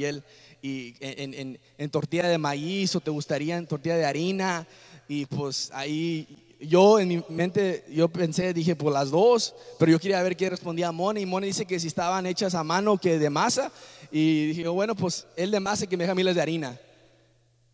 y 0.61 0.93
en, 0.99 1.57
en 1.77 1.89
tortilla 1.89 2.27
de 2.27 2.37
maíz 2.37 2.95
o 2.95 2.99
te 2.99 3.09
gustaría 3.09 3.57
en 3.57 3.65
tortilla 3.65 3.95
de 3.95 4.05
harina. 4.05 4.67
Y 5.07 5.25
pues 5.25 5.71
ahí 5.73 6.27
yo 6.59 6.99
en 6.99 7.07
mi 7.07 7.23
mente, 7.29 7.83
yo 7.89 8.07
pensé, 8.09 8.53
dije, 8.53 8.75
por 8.75 8.93
las 8.93 9.09
dos, 9.09 9.55
pero 9.79 9.91
yo 9.91 9.99
quería 9.99 10.21
ver 10.21 10.37
qué 10.37 10.49
respondía 10.49 10.91
Moni. 10.91 11.21
Y 11.21 11.25
Moni 11.25 11.47
dice 11.47 11.65
que 11.65 11.79
si 11.79 11.87
estaban 11.87 12.25
hechas 12.25 12.53
a 12.53 12.63
mano, 12.63 12.97
que 12.97 13.17
de 13.17 13.29
masa. 13.29 13.71
Y 14.11 14.47
dije, 14.47 14.67
bueno, 14.67 14.95
pues 14.95 15.25
él 15.35 15.51
de 15.51 15.59
masa 15.59 15.87
que 15.87 15.97
me 15.97 16.03
deja 16.03 16.15
miles 16.15 16.35
de 16.35 16.41
harina. 16.41 16.79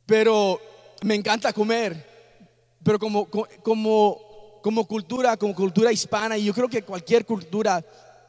Pero 0.06 0.60
me 1.04 1.16
encanta 1.16 1.52
comer. 1.52 2.06
Pero 2.84 3.00
como, 3.00 3.28
como, 3.64 4.27
como 4.68 4.86
cultura, 4.86 5.38
como 5.38 5.56
cultura 5.56 5.94
hispana, 5.94 6.38
y 6.38 6.44
yo 6.44 6.54
creo 6.54 6.68
que 6.68 6.84
cualquier 6.84 7.26
cultura, 7.26 7.82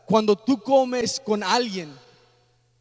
cuando 0.06 0.36
tú 0.36 0.62
comes 0.62 1.18
con 1.18 1.42
alguien, 1.42 1.92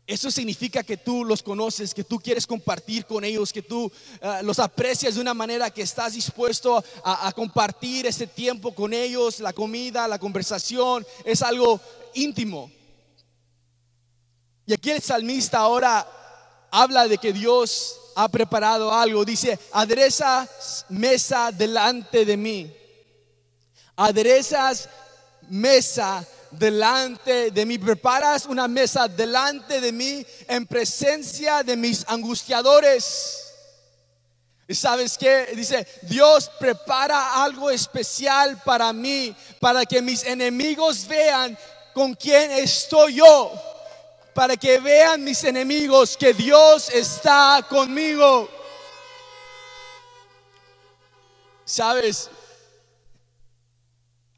eso 0.05 0.29
significa 0.29 0.83
que 0.83 0.95
tú 0.95 1.25
los 1.25 1.41
conoces, 1.41 1.91
que 1.91 2.03
tú 2.03 2.19
quieres 2.19 2.45
compartir 2.45 3.07
con 3.07 3.23
ellos, 3.23 3.51
que 3.51 3.63
tú 3.63 3.91
eh, 4.21 4.41
los 4.43 4.59
aprecias 4.59 5.15
de 5.15 5.21
una 5.21 5.33
manera 5.33 5.71
que 5.71 5.81
estás 5.81 6.13
dispuesto 6.13 6.83
a, 7.03 7.31
compartir 7.31 8.05
ese 8.05 8.27
tiempo 8.27 8.75
con 8.75 8.93
ellos, 8.93 9.39
la 9.39 9.53
comida, 9.53 10.07
la 10.07 10.19
conversación, 10.19 11.03
es 11.25 11.41
algo 11.41 11.81
íntimo. 12.13 12.69
Y 14.67 14.73
aquí 14.73 14.91
el 14.91 15.01
salmista 15.01 15.57
ahora 15.57 16.07
habla 16.69 17.07
de 17.07 17.17
que 17.17 17.33
Dios 17.33 17.95
ha 18.13 18.29
preparado 18.29 18.93
algo. 18.93 19.25
Dice, 19.25 19.57
aderezas 19.71 20.85
mesa 20.89 21.51
delante 21.51 22.23
de 22.23 22.37
mí. 22.37 22.77
Aderezas 23.97 24.87
mesa 25.49 26.25
delante 26.51 27.51
de 27.51 27.65
mí. 27.65 27.77
Preparas 27.77 28.45
una 28.45 28.67
mesa 28.67 29.07
delante 29.07 29.81
de 29.81 29.91
mí 29.91 30.25
en 30.47 30.65
presencia 30.65 31.63
de 31.63 31.75
mis 31.75 32.05
angustiadores. 32.07 33.43
¿Y 34.67 34.75
sabes 34.75 35.17
qué? 35.17 35.53
Dice, 35.55 35.87
Dios 36.03 36.51
prepara 36.59 37.43
algo 37.43 37.69
especial 37.69 38.61
para 38.65 38.91
mí, 38.91 39.33
para 39.59 39.85
que 39.85 40.01
mis 40.01 40.23
enemigos 40.25 41.07
vean 41.07 41.57
con 41.93 42.13
quién 42.13 42.51
estoy 42.51 43.15
yo, 43.15 43.51
para 44.33 44.57
que 44.57 44.79
vean 44.79 45.23
mis 45.23 45.43
enemigos 45.45 46.17
que 46.17 46.33
Dios 46.33 46.89
está 46.89 47.65
conmigo. 47.69 48.49
¿Sabes? 51.63 52.29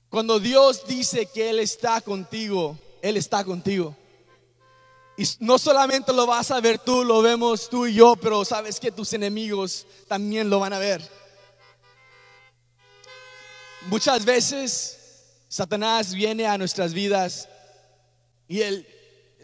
Cuando 0.10 0.40
Dios 0.40 0.86
dice 0.88 1.28
que 1.28 1.50
Él 1.50 1.60
está 1.60 2.02
contigo, 2.02 2.78
Él 3.02 3.18
está 3.18 3.44
contigo. 3.44 3.96
Y 5.18 5.24
no 5.40 5.60
solamente 5.60 6.14
lo 6.14 6.26
vas 6.26 6.50
a 6.50 6.62
ver 6.62 6.80
tú, 6.80 7.04
lo 7.04 7.22
vemos 7.22 7.70
tú 7.70 7.86
y 7.86 7.94
yo, 7.94 8.16
pero 8.16 8.46
sabes 8.46 8.80
que 8.80 8.92
tus 8.92 9.14
enemigos 9.14 9.86
también 10.08 10.50
lo 10.50 10.60
van 10.60 10.74
a 10.74 10.80
ver. 10.80 11.02
Muchas 13.88 14.26
veces 14.26 14.98
Satanás 15.48 16.14
viene 16.14 16.48
a 16.48 16.58
nuestras 16.58 16.94
vidas 16.94 17.50
y 18.48 18.62
él, 18.62 18.88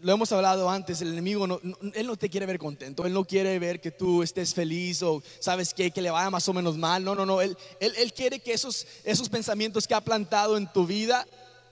lo 0.02 0.14
hemos 0.14 0.32
hablado 0.32 0.70
antes, 0.70 1.02
el 1.02 1.10
enemigo, 1.10 1.48
no, 1.48 1.60
él 1.94 2.08
no 2.08 2.16
te 2.16 2.30
quiere 2.30 2.46
ver 2.46 2.60
contento, 2.60 3.06
él 3.06 3.14
no 3.14 3.26
quiere 3.26 3.58
ver 3.60 3.80
que 3.80 3.92
tú 3.92 4.24
estés 4.24 4.54
feliz 4.54 5.02
o 5.02 5.24
sabes 5.40 5.74
que, 5.74 5.92
que 5.92 6.02
le 6.02 6.12
vaya 6.12 6.30
más 6.30 6.48
o 6.48 6.54
menos 6.54 6.78
mal, 6.78 7.04
no, 7.04 7.16
no, 7.16 7.26
no, 7.26 7.42
él, 7.42 7.58
él, 7.80 7.94
él 7.98 8.14
quiere 8.14 8.40
que 8.40 8.54
esos, 8.54 8.86
esos 9.04 9.30
pensamientos 9.30 9.88
que 9.88 9.94
ha 9.94 10.02
plantado 10.02 10.58
en 10.58 10.72
tu 10.72 10.86
vida, 10.86 11.26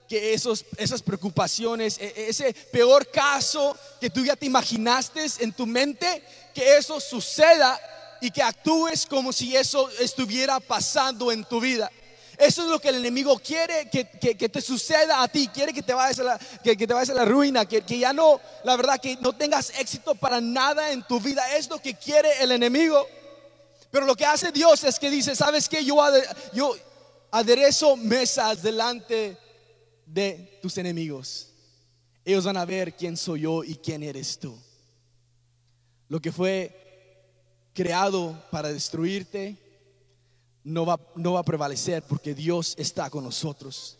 que 0.08 0.34
esos, 0.34 0.64
esas 0.76 1.02
preocupaciones, 1.02 1.98
e, 1.98 2.28
ese 2.28 2.54
peor 2.72 3.06
caso 3.10 3.76
que 4.00 4.10
tú 4.10 4.24
ya 4.24 4.36
te 4.36 4.46
imaginaste 4.46 5.24
en 5.40 5.52
tu 5.52 5.66
mente, 5.66 6.22
que 6.54 6.76
eso 6.76 7.00
suceda 7.00 7.78
y 8.20 8.30
que 8.30 8.42
actúes 8.42 9.06
como 9.06 9.32
si 9.32 9.54
eso 9.56 9.88
estuviera 10.00 10.60
pasando 10.60 11.30
en 11.30 11.44
tu 11.44 11.60
vida. 11.60 11.90
Eso 12.38 12.62
es 12.62 12.68
lo 12.68 12.80
que 12.80 12.88
el 12.88 12.96
enemigo 12.96 13.38
quiere 13.38 13.88
que, 13.88 14.04
te 14.48 14.60
suceda 14.60 15.22
a 15.22 15.28
ti. 15.28 15.48
Quiere 15.48 15.72
que 15.72 15.82
te 15.82 15.94
vayas 15.94 16.18
a 16.18 16.24
la, 16.24 16.38
que, 16.62 16.76
te 16.76 16.92
vayas 16.92 17.10
a 17.10 17.14
la 17.14 17.24
ruina, 17.24 17.66
que, 17.66 17.82
que, 17.82 17.98
ya 17.98 18.12
no, 18.12 18.40
la 18.64 18.76
verdad, 18.76 19.00
que 19.00 19.16
no 19.16 19.32
tengas 19.32 19.70
éxito 19.78 20.14
para 20.14 20.40
nada 20.40 20.90
en 20.92 21.02
tu 21.04 21.20
vida. 21.20 21.56
Es 21.56 21.68
lo 21.68 21.78
que 21.80 21.94
quiere 21.94 22.42
el 22.42 22.52
enemigo. 22.52 23.06
Pero 23.90 24.06
lo 24.06 24.16
que 24.16 24.26
hace 24.26 24.50
Dios 24.50 24.82
es 24.84 24.98
que 24.98 25.10
dice, 25.10 25.36
¿sabes 25.36 25.68
qué? 25.68 25.84
Yo, 25.84 25.96
yo 26.52 26.74
aderezo 27.30 27.96
mesas 27.96 28.62
delante 28.62 29.36
de 30.06 30.58
tus 30.60 30.78
enemigos. 30.78 31.48
Ellos 32.24 32.44
van 32.44 32.56
a 32.56 32.64
ver 32.64 32.94
quién 32.96 33.16
soy 33.16 33.42
yo 33.42 33.62
y 33.62 33.76
quién 33.76 34.02
eres 34.02 34.38
tú. 34.38 34.58
Lo 36.08 36.20
que 36.20 36.32
fue 36.32 36.80
creado 37.72 38.42
para 38.50 38.72
destruirte 38.72 39.56
no 40.64 40.86
va, 40.86 40.98
no 41.14 41.34
va 41.34 41.40
a 41.40 41.44
prevalecer 41.44 42.02
porque 42.02 42.34
Dios 42.34 42.74
está 42.78 43.10
con 43.10 43.22
nosotros. 43.22 43.98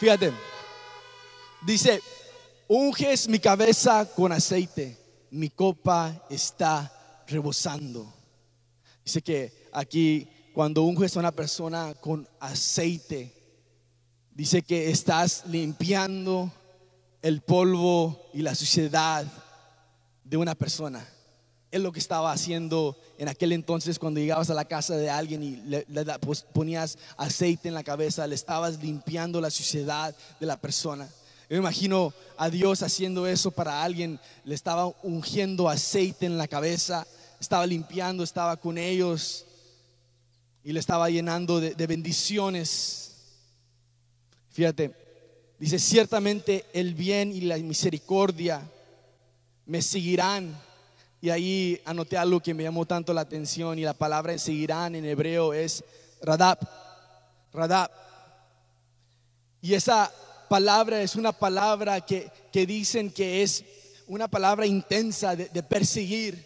Fíjate, 0.00 0.32
dice, 1.64 2.00
unges 2.66 3.28
mi 3.28 3.38
cabeza 3.38 4.10
con 4.14 4.32
aceite, 4.32 4.98
mi 5.30 5.50
copa 5.50 6.26
está 6.30 7.22
rebosando. 7.28 8.12
Dice 9.04 9.22
que 9.22 9.68
aquí 9.72 10.26
cuando 10.54 10.82
unges 10.82 11.16
a 11.16 11.20
una 11.20 11.32
persona 11.32 11.94
con 11.94 12.26
aceite, 12.40 13.32
dice 14.32 14.62
que 14.62 14.90
estás 14.90 15.44
limpiando 15.46 16.50
el 17.20 17.42
polvo 17.42 18.30
y 18.32 18.42
la 18.42 18.54
suciedad 18.54 19.26
de 20.24 20.36
una 20.36 20.54
persona 20.54 21.06
es 21.74 21.80
lo 21.80 21.90
que 21.90 21.98
estaba 21.98 22.30
haciendo 22.30 22.96
en 23.18 23.26
aquel 23.26 23.50
entonces 23.50 23.98
cuando 23.98 24.20
llegabas 24.20 24.48
a 24.48 24.54
la 24.54 24.64
casa 24.64 24.96
de 24.96 25.10
alguien 25.10 25.42
y 25.42 25.56
le, 25.66 25.84
pues, 26.20 26.42
ponías 26.42 26.96
aceite 27.16 27.66
en 27.66 27.74
la 27.74 27.82
cabeza, 27.82 28.28
le 28.28 28.36
estabas 28.36 28.80
limpiando 28.80 29.40
la 29.40 29.50
suciedad 29.50 30.14
de 30.38 30.46
la 30.46 30.56
persona. 30.56 31.08
Yo 31.50 31.56
imagino 31.56 32.14
a 32.36 32.48
Dios 32.48 32.84
haciendo 32.84 33.26
eso 33.26 33.50
para 33.50 33.82
alguien, 33.82 34.20
le 34.44 34.54
estaba 34.54 34.86
ungiendo 35.02 35.68
aceite 35.68 36.26
en 36.26 36.38
la 36.38 36.46
cabeza, 36.46 37.08
estaba 37.40 37.66
limpiando, 37.66 38.22
estaba 38.22 38.56
con 38.56 38.78
ellos 38.78 39.44
y 40.62 40.70
le 40.70 40.78
estaba 40.78 41.10
llenando 41.10 41.58
de 41.58 41.86
bendiciones. 41.88 43.16
Fíjate, 44.50 44.94
dice, 45.58 45.80
ciertamente 45.80 46.66
el 46.72 46.94
bien 46.94 47.32
y 47.32 47.40
la 47.40 47.56
misericordia 47.56 48.62
me 49.66 49.82
seguirán 49.82 50.56
y 51.24 51.30
ahí 51.30 51.80
anoté 51.86 52.18
algo 52.18 52.38
que 52.38 52.52
me 52.52 52.64
llamó 52.64 52.84
tanto 52.84 53.14
la 53.14 53.22
atención 53.22 53.78
y 53.78 53.82
la 53.82 53.94
palabra 53.94 54.36
seguirán 54.36 54.94
en 54.94 55.06
hebreo 55.06 55.54
es 55.54 55.82
radab. 56.20 56.58
Radab. 57.50 57.90
Y 59.62 59.72
esa 59.72 60.12
palabra 60.50 61.00
es 61.00 61.16
una 61.16 61.32
palabra 61.32 62.02
que, 62.02 62.30
que 62.52 62.66
dicen 62.66 63.10
que 63.10 63.42
es 63.42 63.64
una 64.06 64.28
palabra 64.28 64.66
intensa 64.66 65.34
de, 65.34 65.48
de 65.48 65.62
perseguir. 65.62 66.44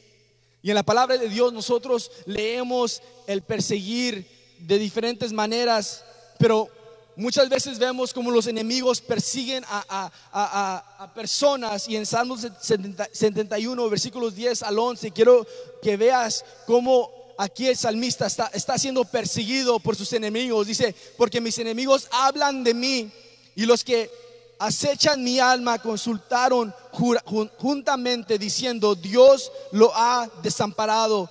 Y 0.63 0.69
en 0.71 0.77
la 0.77 0.85
palabra 0.85 1.19
de 1.19 1.29
Dios 1.29 1.53
nosotros 1.53 2.13
leemos 2.27 3.03
el 3.27 3.43
perseguir 3.43 4.31
de 4.61 4.79
diferentes 4.79 5.33
maneras, 5.33 6.05
pero 6.39 6.69
Muchas 7.19 7.49
veces 7.49 7.81
vemos 7.81 8.15
como 8.15 8.31
los 8.31 8.47
enemigos 8.47 9.01
persiguen 9.01 9.65
a, 9.69 11.11
personas 11.17 11.89
y 11.89 11.97
en 11.97 12.07
Salmos 12.07 12.47
71, 12.61 13.91
versículos 13.91 14.37
10 14.37 14.63
al 14.63 14.79
11, 14.79 15.11
quiero 15.11 15.45
que 15.83 15.97
veas 15.97 16.45
cómo 16.65 17.11
aquí 17.37 17.67
el 17.67 17.77
salmista 17.77 18.27
está, 18.29 18.53
está 18.55 18.79
siendo 18.79 19.05
perseguido 19.05 19.81
por 19.81 19.97
sus 19.97 20.13
enemigos. 20.13 20.69
Dice, 20.69 20.95
porque 21.17 21.41
mis 21.41 21.59
enemigos 21.59 22.07
hablan 22.13 22.63
de 22.63 22.73
mí 22.73 23.11
y 23.57 23.67
los 23.67 23.83
que 23.83 24.09
acechan 24.61 25.25
mi 25.25 25.41
alma 25.41 25.81
consultaron 25.81 26.73
juntamente 26.93 28.39
diciendo, 28.39 28.95
Dios 28.95 29.51
lo 29.73 29.91
ha 29.93 30.31
desamparado, 30.41 31.29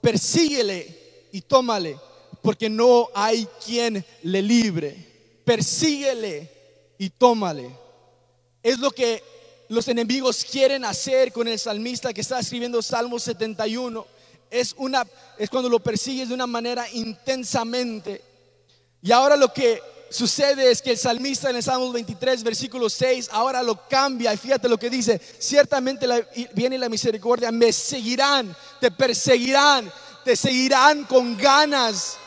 persíguele 0.00 1.28
y 1.32 1.42
tómale, 1.42 1.98
porque 2.40 2.70
no 2.70 3.10
hay 3.14 3.46
quien 3.62 4.02
le 4.22 4.40
libre 4.40 5.07
persíguele 5.48 6.94
y 6.98 7.08
tómale. 7.08 7.70
Es 8.62 8.78
lo 8.78 8.90
que 8.90 9.22
los 9.70 9.88
enemigos 9.88 10.44
quieren 10.44 10.84
hacer 10.84 11.32
con 11.32 11.48
el 11.48 11.58
salmista 11.58 12.12
que 12.12 12.20
está 12.20 12.38
escribiendo 12.38 12.82
Salmo 12.82 13.18
71. 13.18 14.06
Es, 14.50 14.74
una, 14.76 15.06
es 15.38 15.48
cuando 15.48 15.70
lo 15.70 15.80
persigues 15.80 16.28
de 16.28 16.34
una 16.34 16.46
manera 16.46 16.86
intensamente. 16.92 18.22
Y 19.00 19.10
ahora 19.10 19.36
lo 19.36 19.50
que 19.50 19.80
sucede 20.10 20.70
es 20.70 20.82
que 20.82 20.90
el 20.90 20.98
salmista 20.98 21.48
en 21.48 21.56
el 21.56 21.62
Salmo 21.62 21.92
23, 21.92 22.42
versículo 22.42 22.90
6, 22.90 23.30
ahora 23.32 23.62
lo 23.62 23.88
cambia. 23.88 24.34
Y 24.34 24.36
fíjate 24.36 24.68
lo 24.68 24.78
que 24.78 24.90
dice: 24.90 25.18
Ciertamente 25.38 26.06
viene 26.52 26.76
la 26.76 26.90
misericordia, 26.90 27.50
me 27.50 27.72
seguirán, 27.72 28.54
te 28.82 28.90
perseguirán, 28.90 29.90
te 30.26 30.36
seguirán 30.36 31.04
con 31.04 31.38
ganas. 31.38 32.18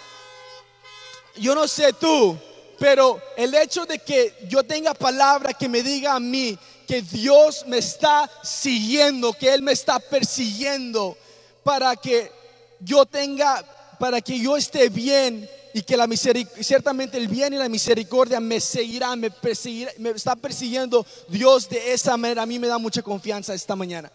Yo 1.35 1.53
no 1.53 1.67
sé 1.67 1.93
tú, 1.93 2.37
pero 2.81 3.21
el 3.37 3.53
hecho 3.53 3.85
de 3.85 3.99
que 3.99 4.33
yo 4.49 4.63
tenga 4.63 4.95
palabra 4.95 5.53
que 5.53 5.69
me 5.69 5.83
diga 5.83 6.15
a 6.15 6.19
mí 6.19 6.57
que 6.87 7.03
Dios 7.03 7.63
me 7.67 7.77
está 7.77 8.27
siguiendo, 8.41 9.33
que 9.33 9.53
Él 9.53 9.61
me 9.61 9.71
está 9.71 9.99
persiguiendo 9.99 11.15
para 11.63 11.95
que 11.95 12.31
yo 12.79 13.05
tenga, 13.05 13.63
para 13.99 14.19
que 14.19 14.39
yo 14.39 14.57
esté 14.57 14.89
bien 14.89 15.47
y 15.75 15.83
que 15.83 15.95
la 15.95 16.07
ciertamente 16.07 17.19
el 17.19 17.27
bien 17.27 17.53
y 17.53 17.57
la 17.57 17.69
misericordia 17.69 18.39
me 18.39 18.59
seguirán, 18.59 19.19
me, 19.19 19.29
perseguirá, 19.29 19.91
me 19.99 20.09
está 20.09 20.35
persiguiendo 20.35 21.05
Dios 21.27 21.69
de 21.69 21.93
esa 21.93 22.17
manera. 22.17 22.41
A 22.41 22.47
mí 22.47 22.57
me 22.57 22.67
da 22.67 22.79
mucha 22.79 23.03
confianza 23.03 23.53
esta 23.53 23.75
mañana. 23.75 24.11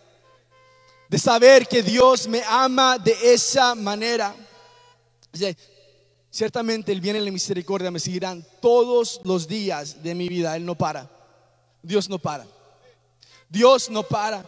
De 1.08 1.20
saber 1.20 1.68
que 1.68 1.84
Dios 1.84 2.26
me 2.26 2.42
ama 2.48 2.98
de 2.98 3.16
esa 3.32 3.76
manera. 3.76 4.34
Ciertamente 6.36 6.92
el 6.92 7.00
bien 7.00 7.16
y 7.16 7.20
la 7.20 7.30
misericordia 7.30 7.90
me 7.90 7.98
seguirán 7.98 8.44
todos 8.60 9.22
los 9.24 9.48
días 9.48 10.02
de 10.02 10.14
mi 10.14 10.28
vida. 10.28 10.54
Él 10.54 10.66
no 10.66 10.74
para. 10.74 11.08
Dios 11.82 12.10
no 12.10 12.18
para. 12.18 12.46
Dios 13.48 13.88
no 13.88 14.02
para. 14.02 14.44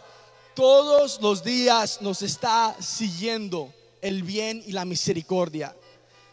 Todos 0.53 1.19
los 1.19 1.43
días 1.43 1.99
nos 1.99 2.21
está 2.21 2.75
siguiendo 2.79 3.73
el 4.03 4.21
bien 4.21 4.61
y 4.67 4.71
la 4.71 4.85
misericordia. 4.85 5.75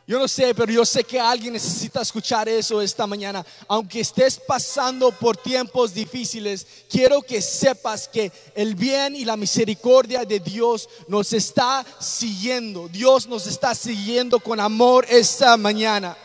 Yo 0.08 0.20
no 0.20 0.28
sé, 0.28 0.54
pero 0.54 0.70
yo 0.70 0.84
sé 0.84 1.02
que 1.02 1.18
alguien 1.18 1.52
necesita 1.52 2.00
escuchar 2.00 2.48
eso 2.48 2.80
esta 2.80 3.08
mañana. 3.08 3.44
Aunque 3.66 3.98
estés 3.98 4.38
pasando 4.38 5.10
por 5.10 5.36
tiempos 5.36 5.92
difíciles, 5.92 6.64
quiero 6.88 7.22
que 7.22 7.42
sepas 7.42 8.06
que 8.06 8.30
el 8.54 8.76
bien 8.76 9.16
y 9.16 9.24
la 9.24 9.36
misericordia 9.36 10.24
de 10.24 10.38
Dios 10.38 10.88
nos 11.08 11.32
está 11.32 11.84
siguiendo. 11.98 12.86
Dios 12.86 13.26
nos 13.26 13.48
está 13.48 13.74
siguiendo 13.74 14.38
con 14.38 14.60
amor 14.60 15.04
esta 15.08 15.56
mañana. 15.56 16.16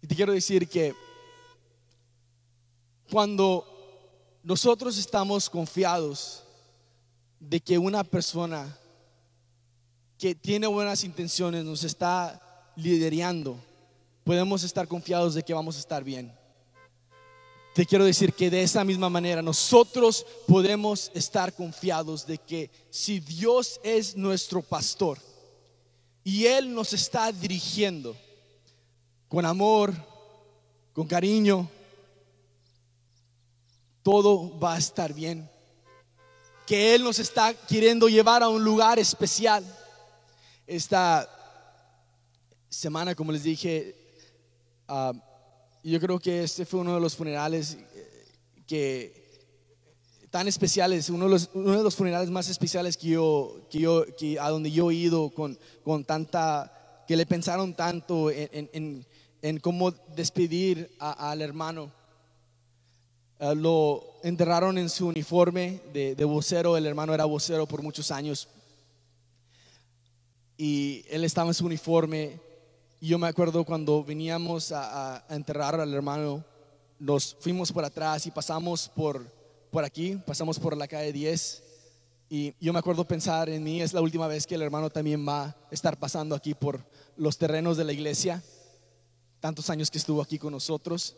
Y 0.00 0.06
te 0.06 0.14
quiero 0.14 0.32
decir 0.32 0.68
que 0.68 0.94
cuando 3.10 3.66
nosotros 4.44 4.96
estamos 4.96 5.50
confiados 5.50 6.44
de 7.40 7.58
que 7.58 7.78
una 7.78 8.04
persona 8.04 8.78
que 10.18 10.34
tiene 10.34 10.66
buenas 10.66 11.04
intenciones 11.04 11.64
nos 11.64 11.84
está 11.84 12.72
liderando, 12.74 13.56
podemos 14.24 14.64
estar 14.64 14.88
confiados 14.88 15.34
de 15.34 15.44
que 15.44 15.54
vamos 15.54 15.76
a 15.76 15.80
estar 15.80 16.02
bien. 16.02 16.36
Te 17.74 17.86
quiero 17.86 18.04
decir 18.04 18.32
que 18.32 18.50
de 18.50 18.62
esa 18.62 18.82
misma 18.82 19.08
manera 19.08 19.40
nosotros 19.40 20.26
podemos 20.48 21.12
estar 21.14 21.54
confiados 21.54 22.26
de 22.26 22.38
que 22.38 22.70
si 22.90 23.20
Dios 23.20 23.80
es 23.84 24.16
nuestro 24.16 24.62
pastor 24.62 25.18
y 26.24 26.46
Él 26.46 26.74
nos 26.74 26.92
está 26.92 27.30
dirigiendo 27.30 28.16
con 29.28 29.46
amor, 29.46 29.94
con 30.92 31.06
cariño, 31.06 31.70
todo 34.02 34.58
va 34.58 34.74
a 34.74 34.78
estar 34.78 35.12
bien. 35.12 35.48
Que 36.66 36.96
Él 36.96 37.04
nos 37.04 37.20
está 37.20 37.54
queriendo 37.54 38.08
llevar 38.08 38.42
a 38.42 38.48
un 38.48 38.64
lugar 38.64 38.98
especial 38.98 39.64
esta 40.68 41.28
semana, 42.68 43.14
como 43.14 43.32
les 43.32 43.42
dije, 43.42 43.96
ah, 44.86 45.12
yo 45.82 45.98
creo 45.98 46.20
que 46.20 46.42
este 46.42 46.66
fue 46.66 46.80
uno 46.80 46.94
de 46.94 47.00
los 47.00 47.16
funerales 47.16 47.78
eh, 47.94 48.28
que 48.66 49.18
tan 50.30 50.46
especiales, 50.46 51.08
uno 51.08 51.24
de 51.24 51.30
los, 51.30 51.50
uno 51.54 51.78
de 51.78 51.82
los 51.82 51.96
funerales 51.96 52.28
más 52.28 52.50
especiales 52.50 52.98
que 52.98 53.08
yo, 53.08 53.62
que 53.70 53.78
yo, 53.80 54.04
que 54.18 54.38
a 54.38 54.50
donde 54.50 54.70
yo 54.70 54.90
he 54.90 54.94
ido 54.94 55.30
con, 55.30 55.58
con 55.82 56.04
tanta, 56.04 57.02
que 57.08 57.16
le 57.16 57.24
pensaron 57.24 57.72
tanto 57.72 58.30
en, 58.30 59.06
en, 59.40 59.60
cómo 59.60 59.90
despedir 60.14 60.94
al 60.98 61.40
hermano. 61.40 61.90
Ah, 63.40 63.54
lo 63.54 64.04
enterraron 64.22 64.76
en 64.76 64.90
su 64.90 65.06
uniforme 65.06 65.80
de, 65.94 66.14
de 66.14 66.24
vocero, 66.26 66.76
el 66.76 66.84
hermano 66.84 67.14
era 67.14 67.24
vocero 67.24 67.66
por 67.66 67.82
muchos 67.82 68.10
años 68.10 68.48
y 70.58 71.04
él 71.08 71.24
estaba 71.24 71.48
en 71.48 71.54
su 71.54 71.64
uniforme. 71.64 72.40
Y 73.00 73.08
yo 73.08 73.18
me 73.18 73.28
acuerdo 73.28 73.64
cuando 73.64 74.02
veníamos 74.04 74.72
a, 74.72 75.24
enterrar 75.30 75.80
al 75.80 75.94
hermano, 75.94 76.44
nos 76.98 77.36
fuimos 77.40 77.72
por 77.72 77.84
atrás 77.84 78.26
y 78.26 78.32
pasamos 78.32 78.88
por, 78.88 79.24
por 79.70 79.84
aquí, 79.84 80.16
pasamos 80.26 80.58
por 80.58 80.76
la 80.76 80.88
calle 80.88 81.12
10. 81.12 81.62
Y 82.28 82.54
yo 82.60 82.72
me 82.72 82.80
acuerdo 82.80 83.06
pensar 83.06 83.48
en 83.48 83.62
mí, 83.62 83.80
es 83.80 83.94
la 83.94 84.02
última 84.02 84.26
vez 84.26 84.46
que 84.46 84.56
el 84.56 84.62
hermano 84.62 84.90
también 84.90 85.26
va 85.26 85.44
a 85.44 85.56
estar 85.70 85.96
pasando 85.96 86.34
aquí 86.34 86.54
por 86.54 86.84
los 87.16 87.38
terrenos 87.38 87.76
de 87.76 87.84
la 87.84 87.92
iglesia, 87.92 88.42
tantos 89.40 89.70
años 89.70 89.90
que 89.90 89.98
estuvo 89.98 90.20
aquí 90.20 90.38
con 90.38 90.52
nosotros. 90.52 91.14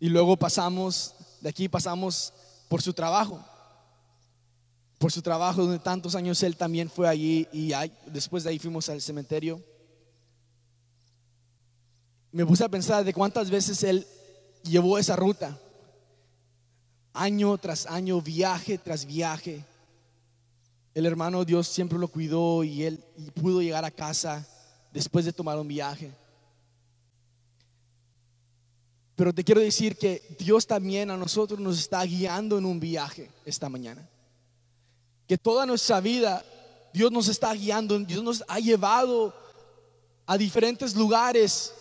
Y 0.00 0.08
luego 0.08 0.36
pasamos, 0.36 1.14
de 1.42 1.50
aquí 1.50 1.68
pasamos 1.68 2.32
por 2.68 2.80
su 2.80 2.94
trabajo 2.94 3.44
por 5.02 5.10
su 5.10 5.20
trabajo 5.20 5.62
donde 5.62 5.80
tantos 5.80 6.14
años 6.14 6.40
él 6.44 6.56
también 6.56 6.88
fue 6.88 7.08
allí 7.08 7.48
y 7.52 7.72
después 8.06 8.44
de 8.44 8.50
ahí 8.50 8.60
fuimos 8.60 8.88
al 8.88 9.02
cementerio. 9.02 9.60
Me 12.30 12.46
puse 12.46 12.62
a 12.62 12.68
pensar 12.68 13.04
de 13.04 13.12
cuántas 13.12 13.50
veces 13.50 13.82
él 13.82 14.06
llevó 14.62 14.98
esa 14.98 15.16
ruta, 15.16 15.58
año 17.12 17.58
tras 17.58 17.86
año, 17.86 18.22
viaje 18.22 18.78
tras 18.78 19.04
viaje. 19.04 19.64
El 20.94 21.06
hermano 21.06 21.44
Dios 21.44 21.66
siempre 21.66 21.98
lo 21.98 22.06
cuidó 22.06 22.62
y 22.62 22.84
él 22.84 23.02
pudo 23.34 23.60
llegar 23.60 23.84
a 23.84 23.90
casa 23.90 24.46
después 24.92 25.24
de 25.24 25.32
tomar 25.32 25.58
un 25.58 25.66
viaje. 25.66 26.12
Pero 29.16 29.34
te 29.34 29.42
quiero 29.42 29.60
decir 29.60 29.96
que 29.96 30.22
Dios 30.38 30.64
también 30.64 31.10
a 31.10 31.16
nosotros 31.16 31.58
nos 31.58 31.76
está 31.80 32.04
guiando 32.04 32.56
en 32.56 32.66
un 32.66 32.78
viaje 32.78 33.28
esta 33.44 33.68
mañana 33.68 34.08
que 35.26 35.38
toda 35.38 35.66
nuestra 35.66 36.00
vida 36.00 36.44
Dios 36.92 37.10
nos 37.10 37.28
está 37.28 37.52
guiando, 37.54 37.98
Dios 38.00 38.22
nos 38.22 38.44
ha 38.46 38.58
llevado 38.58 39.34
a 40.26 40.36
diferentes 40.36 40.94
lugares, 40.94 41.72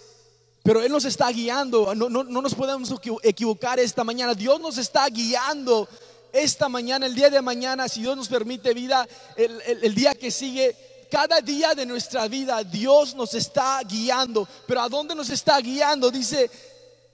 pero 0.64 0.82
Él 0.82 0.92
nos 0.92 1.06
está 1.06 1.30
guiando, 1.30 1.94
no, 1.96 2.10
no, 2.10 2.24
nos 2.24 2.56
podemos 2.56 2.94
equivocar 3.24 3.80
esta 3.80 4.04
mañana, 4.04 4.34
Dios 4.34 4.60
nos 4.60 4.78
está 4.78 5.08
guiando 5.08 5.88
esta 6.32 6.70
mañana, 6.70 7.06
el 7.06 7.16
día 7.16 7.30
de 7.30 7.42
mañana, 7.42 7.90
si 7.90 8.02
Dios 8.02 8.16
nos 8.16 8.30
permite 8.30 8.74
vida, 8.74 9.08
el, 9.36 9.62
el 9.84 9.94
día 9.94 10.14
que 10.16 10.32
sigue, 10.32 10.76
cada 11.12 11.42
día 11.42 11.76
de 11.76 11.86
nuestra 11.86 12.28
vida 12.30 12.64
Dios 12.64 13.16
nos 13.16 13.34
está 13.34 13.82
guiando, 13.84 14.48
pero 14.66 14.82
¿a 14.82 14.88
dónde 14.88 15.14
nos 15.14 15.30
está 15.30 15.60
guiando? 15.60 16.10
Dice 16.10 16.50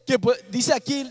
que 0.06 0.20
dice 0.50 0.74
aquí 0.74 1.10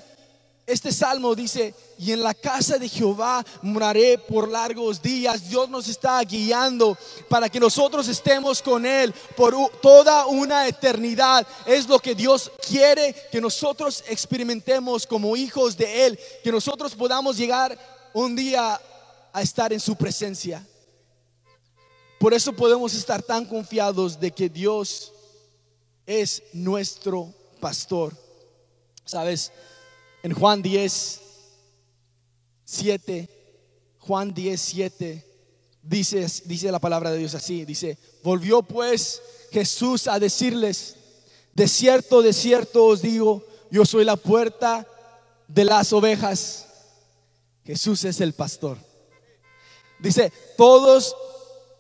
este 0.67 0.91
salmo 0.91 1.37
dice, 1.37 1.75
y 1.97 2.11
en 2.11 2.23
la 2.23 2.35
casa 2.35 2.77
de 2.77 2.89
Jehová 2.89 3.47
moraré 3.63 4.19
por 4.19 4.51
largos 4.51 5.01
días. 5.01 5.49
Dios 5.49 5.69
nos 5.69 5.87
está 5.87 6.21
guiando 6.23 6.99
para 7.29 7.49
que 7.49 7.61
nosotros 7.61 8.09
estemos 8.09 8.61
con 8.61 8.85
Él 8.85 9.15
por 9.37 9.55
toda 9.81 10.27
una 10.27 10.67
eternidad. 10.67 11.47
Es 11.67 11.87
lo 11.87 12.01
que 12.01 12.17
Dios 12.17 12.51
quiere 12.67 13.15
que 13.31 13.41
nosotros 13.41 14.03
experimentemos 14.09 15.07
como 15.07 15.37
hijos 15.37 15.77
de 15.77 16.07
Él, 16.07 16.19
que 16.43 16.51
nosotros 16.51 16.97
podamos 16.97 17.37
llegar 17.37 17.79
un 18.13 18.35
día 18.35 18.81
a 19.33 19.43
estar 19.43 19.73
en 19.73 19.79
su 19.79 19.95
presencia. 19.95 20.67
Por 22.19 22.35
eso 22.35 22.53
podemos 22.53 22.93
estar 22.95 23.23
tan 23.23 23.45
confiados 23.45 24.19
de 24.19 24.33
que 24.33 24.49
Dios 24.49 25.13
es 26.07 26.43
nuestro 26.53 27.33
pastor. 27.61 28.17
¿Sabes? 29.05 29.53
En 30.23 30.33
Juan 30.33 30.63
10, 30.63 31.21
7, 32.65 33.29
Juan 34.01 34.35
10, 34.35 34.61
7, 34.61 35.25
dice, 35.83 36.27
dice 36.45 36.73
la 36.73 36.79
palabra 36.79 37.11
de 37.11 37.19
Dios 37.19 37.35
así, 37.35 37.65
dice, 37.65 37.99
volvió 38.23 38.63
pues 38.63 39.23
Jesús 39.53 40.09
a 40.09 40.19
decirles, 40.19 40.97
de 41.55 41.69
cierto, 41.69 42.23
de 42.23 42.33
cierto 42.33 42.87
os 42.87 43.03
digo, 43.03 43.45
yo 43.71 43.85
soy 43.85 44.05
la 44.05 44.17
puerta 44.17 44.87
de 45.49 45.65
las 45.65 45.93
ovejas. 45.93 46.67
Jesús 47.65 48.05
es 48.05 48.21
el 48.21 48.33
pastor. 48.33 48.79
Dice, 49.99 50.33
todos 50.57 51.17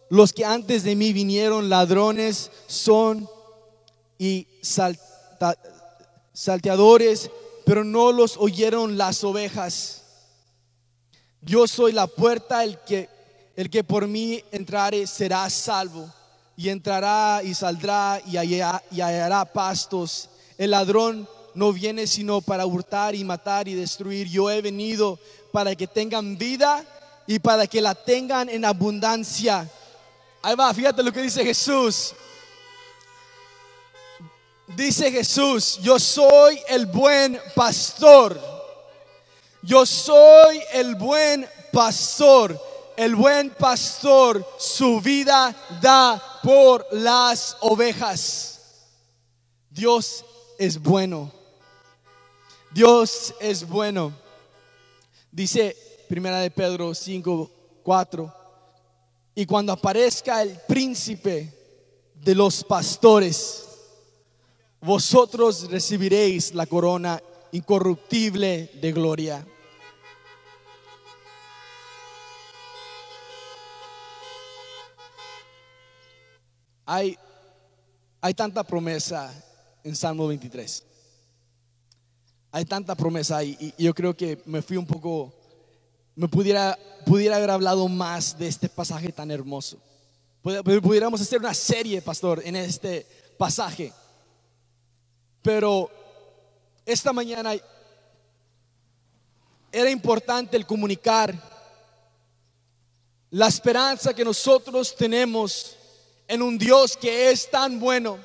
los 0.08 0.32
que 0.32 0.44
antes 0.44 0.82
de 0.82 0.96
mí 0.96 1.12
vinieron 1.12 1.68
ladrones 1.68 2.50
son 2.66 3.28
y 4.18 4.48
salteadores 6.32 7.30
pero 7.66 7.82
no 7.82 8.12
los 8.12 8.36
oyeron 8.36 8.96
las 8.96 9.24
ovejas. 9.24 10.04
Yo 11.40 11.66
soy 11.66 11.90
la 11.90 12.06
puerta, 12.06 12.62
el 12.62 12.78
que, 12.86 13.08
el 13.56 13.70
que 13.70 13.82
por 13.82 14.06
mí 14.06 14.40
entrare 14.52 15.04
será 15.08 15.50
salvo, 15.50 16.08
y 16.56 16.68
entrará 16.68 17.42
y 17.42 17.54
saldrá 17.54 18.22
y 18.24 18.36
hallará, 18.36 18.80
y 18.92 19.00
hallará 19.00 19.44
pastos. 19.44 20.30
El 20.56 20.70
ladrón 20.70 21.28
no 21.54 21.72
viene 21.72 22.06
sino 22.06 22.40
para 22.40 22.64
hurtar 22.66 23.16
y 23.16 23.24
matar 23.24 23.66
y 23.66 23.74
destruir. 23.74 24.28
Yo 24.28 24.48
he 24.48 24.62
venido 24.62 25.18
para 25.50 25.74
que 25.74 25.88
tengan 25.88 26.38
vida 26.38 26.84
y 27.26 27.40
para 27.40 27.66
que 27.66 27.80
la 27.80 27.96
tengan 27.96 28.48
en 28.48 28.64
abundancia. 28.64 29.68
Ahí 30.40 30.54
va, 30.54 30.72
fíjate 30.72 31.02
lo 31.02 31.12
que 31.12 31.22
dice 31.22 31.44
Jesús. 31.44 32.14
Dice 34.68 35.12
Jesús, 35.12 35.78
yo 35.80 35.98
soy 35.98 36.60
el 36.68 36.86
buen 36.86 37.40
pastor. 37.54 38.38
Yo 39.62 39.86
soy 39.86 40.60
el 40.72 40.96
buen 40.96 41.46
pastor. 41.72 42.60
El 42.96 43.14
buen 43.14 43.50
pastor 43.50 44.44
su 44.58 45.00
vida 45.00 45.54
da 45.80 46.40
por 46.42 46.86
las 46.92 47.56
ovejas. 47.60 48.60
Dios 49.70 50.24
es 50.58 50.80
bueno. 50.80 51.30
Dios 52.72 53.34
es 53.38 53.66
bueno. 53.66 54.12
Dice 55.30 55.76
Primera 56.08 56.40
de 56.40 56.50
Pedro 56.50 56.94
5, 56.94 57.50
4. 57.82 58.34
Y 59.34 59.46
cuando 59.46 59.72
aparezca 59.72 60.42
el 60.42 60.58
príncipe 60.66 61.52
de 62.14 62.34
los 62.34 62.64
pastores, 62.64 63.65
vosotros 64.80 65.70
recibiréis 65.70 66.54
la 66.54 66.66
corona 66.66 67.22
incorruptible 67.52 68.70
de 68.80 68.92
gloria. 68.92 69.46
Hay 76.84 77.18
Hay 78.26 78.34
tanta 78.34 78.64
promesa 78.64 79.32
en 79.84 79.94
Salmo 79.94 80.26
23. 80.26 80.82
Hay 82.50 82.64
tanta 82.64 82.96
promesa 82.96 83.44
y, 83.44 83.56
y 83.78 83.84
yo 83.84 83.94
creo 83.94 84.16
que 84.16 84.42
me 84.46 84.62
fui 84.62 84.76
un 84.76 84.84
poco, 84.84 85.32
me 86.16 86.26
pudiera, 86.26 86.76
pudiera 87.04 87.36
haber 87.36 87.50
hablado 87.50 87.86
más 87.86 88.36
de 88.36 88.48
este 88.48 88.68
pasaje 88.68 89.12
tan 89.12 89.30
hermoso. 89.30 89.78
Pudiéramos 90.42 91.20
hacer 91.20 91.38
una 91.38 91.54
serie, 91.54 92.02
pastor, 92.02 92.42
en 92.44 92.56
este 92.56 93.06
pasaje. 93.38 93.92
Pero 95.46 95.88
esta 96.84 97.12
mañana 97.12 97.54
era 99.70 99.88
importante 99.88 100.56
el 100.56 100.66
comunicar 100.66 101.32
la 103.30 103.46
esperanza 103.46 104.12
que 104.12 104.24
nosotros 104.24 104.96
tenemos 104.96 105.76
en 106.26 106.42
un 106.42 106.58
Dios 106.58 106.96
que 106.96 107.30
es 107.30 107.48
tan 107.48 107.78
bueno 107.78 108.18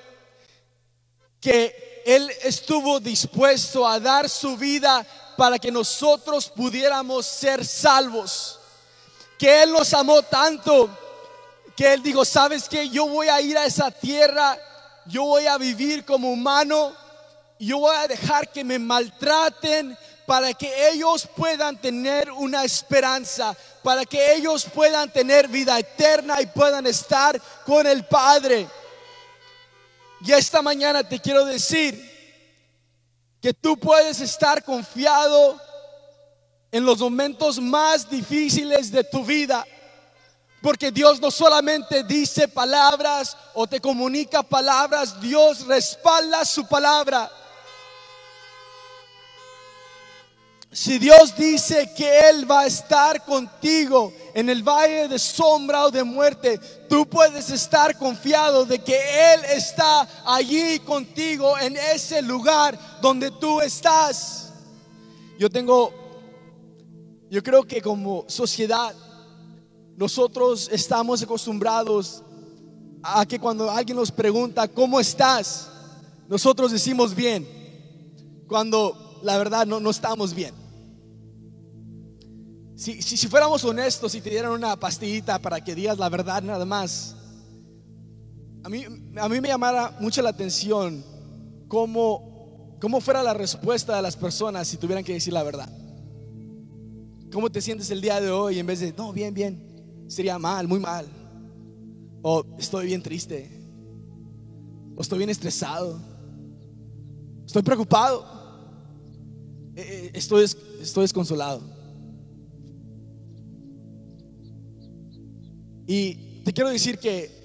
que 1.39 2.01
Él 2.07 2.27
estuvo 2.41 2.99
dispuesto 2.99 3.87
a 3.87 3.99
dar 3.99 4.27
su 4.27 4.57
vida 4.57 5.05
para 5.37 5.59
que 5.59 5.71
nosotros 5.71 6.49
pudiéramos 6.49 7.27
ser 7.27 7.63
salvos. 7.63 8.59
Que 9.37 9.61
Él 9.61 9.73
nos 9.73 9.93
amó 9.93 10.23
tanto 10.23 10.89
que 11.75 11.93
Él 11.93 12.01
dijo, 12.01 12.25
¿sabes 12.25 12.67
que 12.67 12.89
Yo 12.89 13.05
voy 13.05 13.27
a 13.27 13.39
ir 13.41 13.59
a 13.59 13.65
esa 13.65 13.91
tierra, 13.91 14.57
yo 15.05 15.25
voy 15.25 15.45
a 15.45 15.59
vivir 15.59 16.03
como 16.03 16.31
humano, 16.31 16.95
yo 17.67 17.79
voy 17.79 17.95
a 17.95 18.07
dejar 18.07 18.51
que 18.51 18.63
me 18.63 18.79
maltraten 18.79 19.97
para 20.25 20.53
que 20.53 20.89
ellos 20.89 21.27
puedan 21.35 21.79
tener 21.79 22.31
una 22.31 22.63
esperanza, 22.63 23.55
para 23.83 24.05
que 24.05 24.33
ellos 24.33 24.65
puedan 24.65 25.11
tener 25.11 25.47
vida 25.47 25.77
eterna 25.77 26.41
y 26.41 26.45
puedan 26.47 26.87
estar 26.87 27.39
con 27.65 27.85
el 27.85 28.05
Padre. 28.05 28.67
Y 30.21 30.31
esta 30.31 30.61
mañana 30.61 31.03
te 31.03 31.19
quiero 31.19 31.45
decir 31.45 32.09
que 33.41 33.53
tú 33.53 33.77
puedes 33.77 34.21
estar 34.21 34.63
confiado 34.63 35.59
en 36.71 36.85
los 36.85 36.99
momentos 36.99 37.59
más 37.59 38.09
difíciles 38.09 38.91
de 38.91 39.03
tu 39.03 39.25
vida. 39.25 39.65
Porque 40.61 40.91
Dios 40.91 41.19
no 41.19 41.31
solamente 41.31 42.03
dice 42.03 42.47
palabras 42.47 43.35
o 43.53 43.67
te 43.67 43.81
comunica 43.81 44.43
palabras, 44.43 45.19
Dios 45.19 45.65
respalda 45.65 46.45
su 46.45 46.67
palabra. 46.67 47.31
Si 50.73 50.97
Dios 50.99 51.35
dice 51.35 51.91
que 51.97 52.29
Él 52.29 52.49
va 52.49 52.61
a 52.61 52.65
estar 52.65 53.25
contigo 53.25 54.13
en 54.33 54.47
el 54.49 54.63
valle 54.63 55.09
de 55.09 55.19
sombra 55.19 55.83
o 55.83 55.91
de 55.91 56.01
muerte, 56.01 56.57
tú 56.87 57.05
puedes 57.09 57.49
estar 57.49 57.97
confiado 57.97 58.65
de 58.65 58.79
que 58.79 58.95
Él 59.33 59.41
está 59.53 60.07
allí 60.25 60.79
contigo 60.79 61.59
en 61.59 61.75
ese 61.75 62.21
lugar 62.21 62.79
donde 63.01 63.31
tú 63.31 63.59
estás. 63.59 64.53
Yo 65.37 65.49
tengo, 65.49 65.91
yo 67.29 67.43
creo 67.43 67.63
que 67.63 67.81
como 67.81 68.23
sociedad, 68.29 68.95
nosotros 69.97 70.69
estamos 70.71 71.21
acostumbrados 71.21 72.23
a 73.03 73.25
que 73.25 73.41
cuando 73.41 73.69
alguien 73.69 73.97
nos 73.97 74.09
pregunta, 74.09 74.69
¿cómo 74.69 75.01
estás? 75.01 75.67
Nosotros 76.29 76.71
decimos 76.71 77.13
bien, 77.13 77.45
cuando 78.47 79.19
la 79.21 79.37
verdad 79.37 79.67
no, 79.67 79.81
no 79.81 79.89
estamos 79.89 80.33
bien. 80.33 80.60
Si, 82.81 82.99
si, 82.99 83.27
fuéramos 83.27 83.63
honestos 83.63 84.15
y 84.15 84.21
te 84.21 84.31
dieran 84.31 84.53
una 84.53 84.75
pastillita 84.75 85.37
para 85.37 85.63
que 85.63 85.75
digas 85.75 85.99
la 85.99 86.09
verdad 86.09 86.41
nada 86.41 86.65
más, 86.65 87.15
a 88.63 88.69
mí, 88.69 88.85
a 89.17 89.29
mí 89.29 89.39
me 89.39 89.49
llamara 89.49 89.95
mucho 89.99 90.23
la 90.23 90.31
atención 90.31 91.05
cómo, 91.67 92.75
cómo 92.81 92.99
fuera 92.99 93.21
la 93.21 93.35
respuesta 93.35 93.95
de 93.95 94.01
las 94.01 94.17
personas 94.17 94.67
si 94.67 94.77
tuvieran 94.77 95.03
que 95.03 95.13
decir 95.13 95.31
la 95.31 95.43
verdad. 95.43 95.69
¿Cómo 97.31 97.51
te 97.51 97.61
sientes 97.61 97.91
el 97.91 98.01
día 98.01 98.19
de 98.19 98.31
hoy 98.31 98.57
en 98.57 98.65
vez 98.65 98.79
de, 98.79 98.91
no, 98.93 99.13
bien, 99.13 99.31
bien? 99.31 100.05
Sería 100.07 100.39
mal, 100.39 100.67
muy 100.67 100.79
mal. 100.79 101.05
O 102.23 102.43
estoy 102.57 102.87
bien 102.87 103.03
triste. 103.03 103.47
O 104.95 105.03
estoy 105.03 105.19
bien 105.19 105.29
estresado. 105.29 106.01
Estoy 107.45 107.61
preocupado. 107.61 108.25
Eh, 109.75 109.81
eh, 109.85 110.11
estoy, 110.15 110.45
estoy 110.81 111.03
desconsolado. 111.03 111.80
Y 115.87 116.41
te 116.43 116.53
quiero 116.53 116.69
decir 116.69 116.97
que 116.99 117.41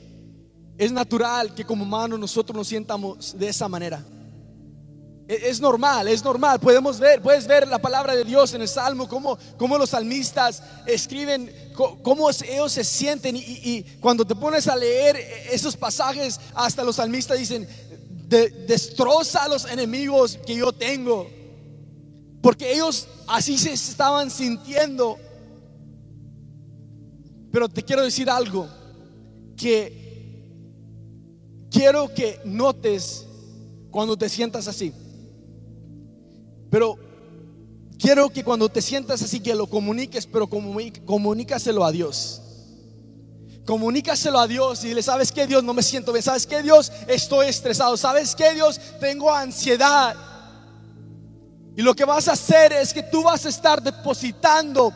es 0.79 0.93
natural 0.93 1.55
que 1.55 1.65
como 1.65 1.85
humanos 1.85 2.19
nosotros 2.19 2.57
nos 2.57 2.69
sientamos 2.69 3.39
de 3.39 3.49
esa 3.49 3.69
manera. 3.69 4.05
E, 5.29 5.49
es 5.49 5.61
normal, 5.61 6.09
es 6.09 6.23
normal. 6.23 6.61
Podemos 6.61 6.99
ver, 6.99 7.21
puedes 7.21 7.47
ver 7.47 7.67
la 7.67 7.79
palabra 7.79 8.15
de 8.15 8.25
Dios 8.25 8.55
en 8.55 8.63
el 8.63 8.69
Salmo, 8.69 9.09
cómo, 9.09 9.39
cómo 9.57 9.79
los 9.79 9.91
salmistas 9.91 10.63
escriben, 10.87 11.53
cómo 11.75 12.31
ellos 12.31 12.73
se 12.73 12.85
sienten. 12.85 13.37
Y, 13.37 13.83
cuando 14.01 14.25
te 14.27 14.35
pones 14.35 14.69
a 14.69 14.77
leer 14.77 15.17
esos 15.51 15.77
pasajes, 15.77 16.41
hasta 16.55 16.85
los 16.85 16.97
salmistas 16.97 17.39
dicen, 17.39 17.67
destroza 18.67 19.45
a 19.45 19.49
los 19.49 19.65
enemigos 19.67 20.39
que 20.47 20.57
yo 20.57 20.73
tengo. 20.73 21.29
Porque 22.43 22.75
ellos 22.75 23.09
así 23.27 23.59
se 23.59 23.73
estaban 23.73 24.31
sintiendo 24.31 25.19
pero 27.57 27.71
te 27.71 27.83
quiero 27.83 28.03
decir 28.03 28.29
algo 28.29 28.69
que 29.57 30.53
quiero 31.71 32.13
que 32.13 32.39
notes 32.45 33.27
cuando 33.91 34.15
te 34.15 34.29
sientas 34.29 34.69
así. 34.69 34.93
Pero 36.71 36.99
quiero 37.99 38.29
que 38.29 38.45
cuando 38.45 38.69
te 38.69 38.83
sientas 38.83 39.23
así 39.23 39.41
que 39.41 39.55
lo 39.55 39.69
comuniques, 39.69 40.27
pero 40.27 40.47
comunícaselo 40.51 41.83
a 41.83 41.93
Dios. 41.93 42.43
Comunícaselo 43.65 44.39
a 44.39 44.47
Dios 44.47 44.85
y 44.85 44.93
le 44.93 45.03
sabes 45.03 45.33
que 45.33 45.47
Dios 45.47 45.65
no 45.65 45.73
me 45.73 45.83
siento 45.83 46.13
bien, 46.13 46.23
sabes 46.23 46.47
que 46.47 46.63
Dios 46.63 46.93
estoy 47.09 47.47
estresado, 47.47 47.97
sabes 47.97 48.37
que 48.37 48.53
Dios 48.53 48.79
tengo 49.01 49.33
ansiedad. 49.33 50.15
Y 51.75 51.81
lo 51.81 51.95
que 51.95 52.05
vas 52.05 52.29
a 52.29 52.33
hacer 52.33 52.75
es 52.75 52.93
que 52.93 53.03
tú 53.03 53.23
vas 53.23 53.47
a 53.47 53.49
estar 53.49 53.83
depositando 53.83 54.93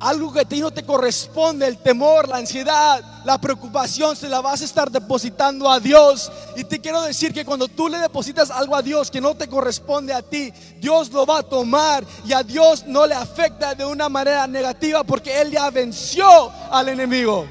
algo 0.00 0.32
que 0.32 0.40
a 0.40 0.44
ti 0.44 0.60
no 0.60 0.70
te 0.70 0.84
corresponde, 0.84 1.66
el 1.66 1.78
temor, 1.78 2.28
la 2.28 2.36
ansiedad, 2.36 3.02
la 3.24 3.40
preocupación, 3.40 4.14
se 4.16 4.28
la 4.28 4.40
vas 4.40 4.62
a 4.62 4.64
estar 4.64 4.90
depositando 4.90 5.70
a 5.70 5.80
Dios. 5.80 6.30
Y 6.56 6.64
te 6.64 6.80
quiero 6.80 7.02
decir 7.02 7.32
que 7.32 7.44
cuando 7.44 7.68
tú 7.68 7.88
le 7.88 7.98
depositas 7.98 8.50
algo 8.50 8.76
a 8.76 8.82
Dios 8.82 9.10
que 9.10 9.20
no 9.20 9.34
te 9.34 9.48
corresponde 9.48 10.12
a 10.12 10.22
ti, 10.22 10.52
Dios 10.78 11.10
lo 11.12 11.26
va 11.26 11.38
a 11.38 11.42
tomar 11.42 12.04
y 12.24 12.32
a 12.32 12.42
Dios 12.42 12.84
no 12.86 13.06
le 13.06 13.14
afecta 13.14 13.74
de 13.74 13.84
una 13.84 14.08
manera 14.08 14.46
negativa 14.46 15.02
porque 15.04 15.40
Él 15.40 15.50
ya 15.50 15.70
venció 15.70 16.52
al 16.70 16.88
enemigo. 16.88 17.46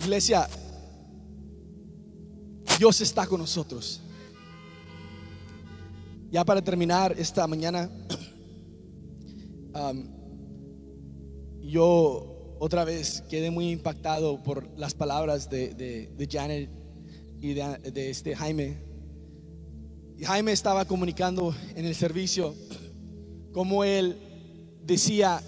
Iglesia, 0.00 0.48
Dios 2.78 3.00
está 3.00 3.26
con 3.26 3.40
nosotros. 3.40 4.00
Ya 6.30 6.44
para 6.44 6.60
terminar 6.60 7.14
esta 7.18 7.46
mañana, 7.46 7.90
yo 11.62 12.56
otra 12.58 12.84
vez 12.84 13.22
quedé 13.30 13.50
muy 13.50 13.70
impactado 13.70 14.42
por 14.42 14.68
las 14.76 14.92
palabras 14.92 15.48
de, 15.48 16.28
Janet 16.30 16.70
y 17.40 17.54
de, 17.54 18.10
este 18.10 18.36
Jaime. 18.36 18.76
Jaime 20.20 20.52
estaba 20.52 20.84
comunicando 20.84 21.54
en 21.74 21.86
el 21.86 21.94
servicio 21.94 22.54
como 23.52 23.82
él 23.82 24.18
decía, 24.84 25.40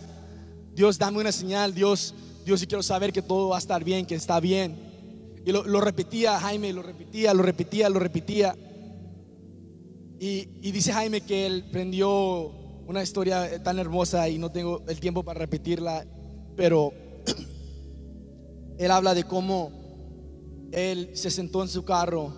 Dios 0.72 0.98
dame 0.98 1.18
una 1.18 1.32
señal, 1.32 1.74
Dios, 1.74 2.14
Dios, 2.46 2.62
y 2.62 2.66
quiero 2.66 2.82
saber 2.82 3.12
que 3.12 3.20
todo 3.20 3.50
va 3.50 3.56
a 3.56 3.58
estar 3.58 3.84
bien, 3.84 4.06
que 4.06 4.14
está 4.14 4.40
bien. 4.40 4.78
Y 5.44 5.52
lo, 5.52 5.64
lo 5.64 5.80
repetía 5.82 6.40
Jaime, 6.40 6.72
lo 6.72 6.82
repetía, 6.82 7.34
lo 7.34 7.42
repetía, 7.42 7.90
lo 7.90 7.98
repetía. 7.98 8.56
Y, 10.22 10.70
dice 10.70 10.92
Jaime 10.92 11.22
que 11.22 11.46
él 11.46 11.64
prendió 11.72 12.52
una 12.87 13.02
historia 13.02 13.62
tan 13.62 13.78
hermosa 13.78 14.28
y 14.28 14.37
no 14.37 14.52
tengo 14.52 14.85
el 14.87 15.00
tiempo 15.00 15.22
para 15.22 15.38
repetirla, 15.38 16.06
pero 16.59 16.92
él 18.78 18.90
habla 18.90 19.14
de 19.14 19.24
cómo 19.24 19.72
él 20.72 21.12
se 21.14 21.30
sentó 21.30 21.62
en 21.62 21.68
su 21.68 21.87
carro 21.87 22.35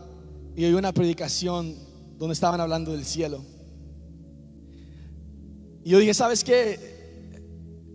y 0.54 0.64
oyó 0.64 0.78
una 0.78 0.92
predicación 0.92 1.74
donde 2.18 2.34
estaban 2.34 2.60
hablando 2.60 2.92
del 2.92 3.04
cielo. 3.04 3.44
Y 5.82 5.90
yo 5.90 5.98
dije, 5.98 6.14
¿sabes 6.14 6.44
qué? 6.44 6.78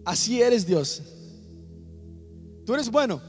Así 0.04 0.41
eres 0.41 0.67
Dios. 0.67 1.02
Tú 2.65 2.73
eres 2.73 2.91
bueno. 2.91 3.21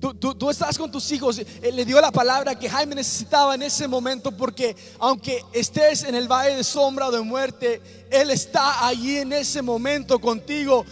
Tú, 0.00 0.48
estás 0.48 0.78
con 0.78 0.90
tus 0.90 1.12
hijos. 1.12 1.42
Le 1.60 1.84
dio 1.84 2.00
la 2.00 2.10
palabra 2.10 2.58
que 2.58 2.70
Jaime 2.70 2.94
necesitaba 2.94 3.54
en 3.54 3.62
ese 3.62 3.86
momento 3.86 4.32
porque 4.32 4.74
aunque 4.98 5.44
estés 5.52 6.04
en 6.04 6.14
el 6.14 6.26
valle 6.26 6.56
de 6.56 6.64
sombra 6.64 7.08
o 7.08 7.10
de 7.10 7.20
muerte, 7.20 8.06
Él 8.10 8.30
está 8.30 8.86
allí 8.86 9.18
en 9.18 9.34
ese 9.34 9.60
momento 9.60 10.18
contigo. 10.18 10.86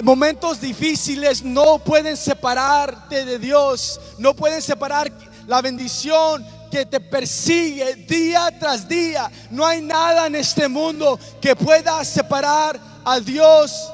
momentos 0.00 0.60
difíciles 0.60 1.42
no 1.42 1.78
pueden 1.78 2.16
separarte 2.16 3.24
de 3.24 3.38
Dios, 3.40 4.00
no 4.18 4.34
pueden 4.34 4.62
separar 4.62 5.12
la 5.48 5.62
bendición 5.62 6.46
que 6.70 6.86
te 6.86 7.00
persigue 7.00 7.96
día 7.96 8.56
tras 8.58 8.88
día. 8.88 9.28
No 9.50 9.66
hay 9.66 9.80
nada 9.82 10.28
en 10.28 10.36
este 10.36 10.68
mundo 10.68 11.18
que 11.40 11.56
pueda 11.56 12.04
separar 12.04 12.78
a 13.04 13.18
Dios 13.18 13.92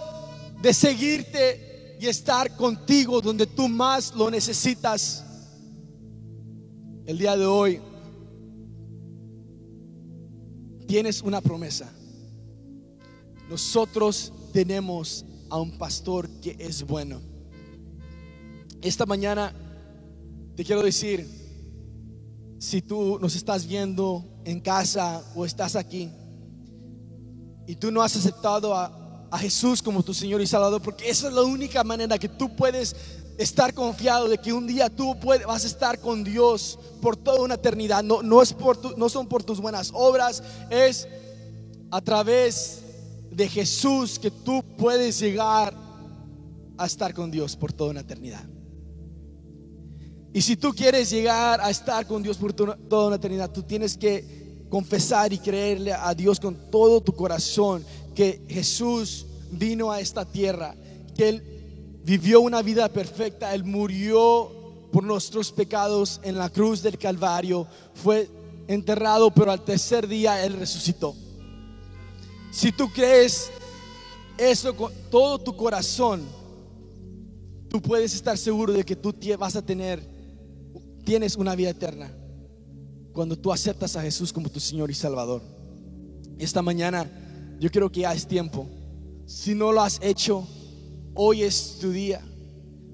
de 0.61 0.75
seguirte 0.75 1.68
y 1.99 2.07
estar 2.07 2.57
contigo 2.57 3.21
donde 3.21 3.47
tú 3.47 3.69
más 3.69 4.15
lo 4.15 4.31
necesitas. 4.31 5.25
El 7.07 7.19
día 7.19 7.37
de 7.37 7.47
hoy 7.47 7.81
tienes 10.87 11.23
una 11.23 11.41
promesa. 11.41 11.93
Nosotros 13.49 14.33
tenemos 14.53 15.25
a 15.51 15.59
un 15.59 15.77
pastor 15.79 16.29
que 16.41 16.57
es 16.59 16.85
bueno. 16.85 17.21
Esta 18.81 19.07
mañana 19.07 19.53
te 20.59 20.65
quiero 20.65 20.83
decir, 20.83 21.25
si 22.59 22.83
tú 22.83 23.19
nos 23.21 23.37
estás 23.37 23.65
viendo 23.67 24.25
en 24.45 24.61
casa 24.61 25.23
o 25.37 25.45
estás 25.45 25.77
aquí 25.77 26.11
y 27.65 27.77
tú 27.77 27.93
no 27.93 28.03
has 28.03 28.17
aceptado 28.17 28.75
a, 28.75 28.98
Jesús 29.37 29.83
como 29.83 30.03
tu 30.03 30.15
Señor 30.15 30.41
y 30.41 30.47
Salvador, 30.47 30.81
porque 30.81 31.11
esa 31.11 31.29
es 31.29 31.35
la 31.35 31.43
única 31.43 31.85
manera 31.85 32.17
que 32.19 32.31
tú 32.31 32.57
puedes 32.57 32.97
estar 33.37 33.75
confiado 33.75 34.29
de 34.29 34.39
que 34.39 34.53
un 34.53 34.67
día 34.67 34.89
tú 34.89 35.15
vas 35.47 35.65
a 35.65 35.67
estar 35.67 36.01
con 36.01 36.25
Dios 36.25 36.79
por 37.03 37.17
toda 37.17 37.43
una 37.43 37.55
eternidad. 37.55 38.03
No, 38.03 38.23
no, 38.23 38.41
es 38.41 38.55
por 38.55 38.97
no 38.97 39.09
son 39.09 39.27
por 39.27 39.45
tus 39.45 39.61
buenas 39.61 39.91
obras, 39.93 40.43
es 40.71 41.07
a 41.91 42.01
través 42.01 42.81
de 43.31 43.49
Jesús 43.49 44.19
que 44.19 44.31
tú 44.31 44.65
puedes 44.77 45.19
llegar 45.21 45.75
a 46.79 46.87
estar 46.87 47.13
con 47.13 47.31
Dios 47.31 47.57
por 47.57 47.73
toda 47.73 47.91
una 47.91 48.01
eternidad. 48.01 48.45
Y 50.33 50.43
si 50.43 50.57
tú 50.57 50.73
quieres 50.73 51.11
llegar 51.11 51.61
a 51.61 51.71
estar 51.71 52.07
con 52.07 52.23
Dios 52.23 52.37
por 52.37 52.53
toda 52.53 53.07
una 53.07 53.17
eternidad, 53.17 53.51
tú 53.51 53.63
tienes 53.63 53.97
que 53.97 54.67
confesar 54.69 55.33
y 55.33 55.39
creerle 55.39 55.93
a 55.93 56.15
Dios 56.15 56.39
con 56.39 56.55
todo 56.71 57.01
tu 57.01 57.13
corazón 57.13 57.85
que 58.19 58.43
Jesús 58.49 59.27
vino 59.53 59.93
a 59.93 60.01
esta 60.01 60.25
tierra, 60.25 60.75
que 61.15 61.29
Él 61.29 62.01
vivió 62.03 62.41
una 62.41 62.63
vida 62.63 62.89
perfecta, 62.89 63.55
Él 63.55 63.63
murió 63.63 64.51
por 64.91 65.05
nuestros 65.05 65.53
pecados 65.53 66.21
en 66.25 66.37
la 66.37 66.51
cruz 66.51 66.83
del 66.83 66.99
Calvario, 66.99 67.69
fue 67.95 68.29
enterrado, 68.67 69.31
pero 69.31 69.53
al 69.53 69.65
tercer 69.65 70.09
día 70.09 70.45
Él 70.45 70.55
resucitó. 70.55 71.15
Si 72.51 72.73
tú 72.73 72.91
crees 72.93 73.53
eso 74.37 74.75
con 74.75 74.93
todo 75.13 75.39
tu 75.39 75.55
corazón, 75.55 76.23
tú 77.69 77.81
puedes 77.81 78.17
estar 78.17 78.37
seguro 78.37 78.73
de 78.73 78.85
que 78.85 78.97
tú 78.97 79.15
vas 79.39 79.55
a 79.55 79.65
tener, 79.65 80.03
tienes 81.05 81.37
una 81.37 81.55
vida 81.55 81.71
eterna 81.71 82.13
cuando 83.13 83.39
tú 83.39 83.53
aceptas 83.53 83.95
a 83.95 84.03
Jesús 84.03 84.33
como 84.33 84.51
tu 84.51 84.59
Señor 84.59 84.91
y 84.91 84.95
Salvador. 84.95 85.41
Esta 86.41 86.63
mañana 86.63 87.09
yo 87.59 87.71
creo 87.71 87.91
que 87.91 88.01
ya 88.01 88.13
es 88.13 88.27
tiempo. 88.27 88.69
Si 89.27 89.55
no 89.55 89.73
lo 89.73 89.83
has 89.83 89.99
hecho, 90.03 90.47
hoy 91.15 91.43
es 91.43 91.79
tu 91.81 91.91
día. 91.91 92.23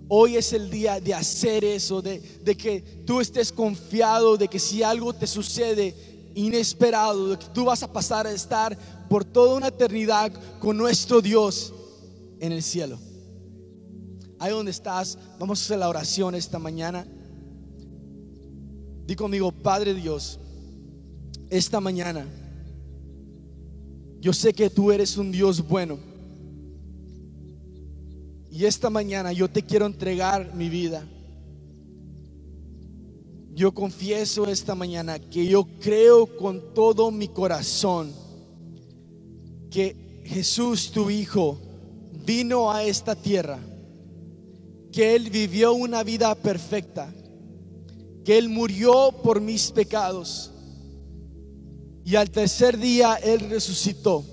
Hoy 0.08 0.36
es 0.36 0.52
el 0.52 0.70
día 0.70 1.00
de 1.00 1.14
hacer 1.14 1.64
eso, 1.64 2.02
de, 2.02 2.20
que 2.56 2.80
tú 3.06 3.20
estés 3.20 3.50
confiado 3.50 4.36
de 4.36 4.48
que 4.48 4.58
si 4.58 4.82
algo 4.82 5.14
te 5.14 5.26
sucede 5.26 5.94
inesperado, 6.34 7.30
de 7.30 7.38
que 7.38 7.46
tú 7.54 7.64
vas 7.64 7.82
a 7.82 7.92
pasar 7.92 8.26
a 8.26 8.32
estar 8.32 8.76
por 9.08 9.24
toda 9.24 9.56
una 9.56 9.68
eternidad 9.68 10.32
con 10.58 10.76
nuestro 10.76 11.22
Dios 11.22 11.72
en 12.40 12.52
el 12.52 12.62
cielo. 12.62 12.98
Ahí 14.38 14.52
donde 14.52 14.72
estás, 14.72 15.18
vamos 15.38 15.60
a 15.60 15.64
hacer 15.64 15.78
la 15.78 15.88
oración 15.88 16.34
esta 16.34 16.58
mañana. 16.58 17.06
Di 19.06 19.16
conmigo, 19.16 19.52
Padre 19.52 19.94
Dios, 19.94 20.38
esta 21.50 21.80
mañana, 21.80 22.26
yo 24.24 24.32
sé 24.32 24.54
que 24.54 24.70
tú 24.70 24.90
eres 24.90 25.18
un 25.18 25.30
Dios 25.30 25.68
bueno. 25.68 25.98
Y 28.50 28.64
esta 28.64 28.88
mañana 28.88 29.34
yo 29.34 29.50
te 29.50 29.62
quiero 29.62 29.84
entregar 29.84 30.54
mi 30.54 30.70
vida. 30.70 31.06
Yo 33.52 33.74
confieso 33.74 34.46
esta 34.46 34.74
mañana 34.74 35.18
que 35.18 35.44
yo 35.44 35.68
creo 35.78 36.38
con 36.38 36.72
todo 36.72 37.10
mi 37.10 37.28
corazón 37.28 38.14
que 39.70 40.22
Jesús, 40.24 40.90
tu 40.90 41.10
Hijo, 41.10 41.60
vino 42.24 42.72
a 42.72 42.82
esta 42.82 43.14
tierra, 43.14 43.58
que 44.90 45.14
Él 45.16 45.28
vivió 45.28 45.74
una 45.74 46.02
vida 46.02 46.34
perfecta, 46.34 47.12
que 48.24 48.38
Él 48.38 48.48
murió 48.48 49.12
por 49.22 49.42
mis 49.42 49.70
pecados 49.70 50.53
y 52.04 52.16
al 52.16 52.30
tercer 52.30 52.78
día 52.78 53.14
Él 53.14 53.48
resucitó 53.48 54.24